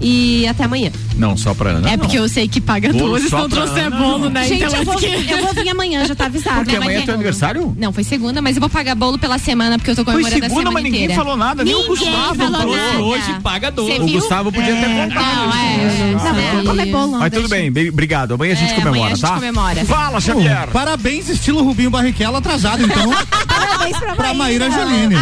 [0.00, 0.90] E até amanhã.
[1.16, 1.90] Não, só pra Ana.
[1.90, 4.44] É porque eu sei que paga Bolo só não trouxer Ana, bolo, né?
[4.48, 6.56] Gente, então eu, vou, acho que- eu vou vir amanhã, já tá avisado.
[6.56, 6.78] Porque né?
[6.78, 7.76] amanhã é teu aniversário?
[7.78, 10.40] Não, foi segunda, mas eu vou pagar bolo pela semana, porque eu tô comemorando a
[10.40, 11.22] segunda, semana mas ninguém inteira.
[11.22, 12.98] falou nada, nem o Gustavo falou nada.
[13.02, 13.70] Hoje paga.
[13.70, 14.06] Você O?
[14.08, 15.36] Gustavo podia ter contado.
[15.36, 16.12] Não, é.
[16.12, 17.18] Não, vamos comer bolo.
[17.18, 18.34] Mas tudo bem, obrigado.
[18.34, 19.34] Amanhã a gente É, comemora, amanhã a gente tá?
[19.34, 19.84] comemora.
[19.84, 20.68] Fala, Xavier.
[20.72, 23.10] Parabéns, estilo Rubinho Barrichello atrasado, então,
[23.46, 25.14] Parabéns pra, pra Maíra Juline.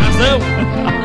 [0.00, 0.95] Razão.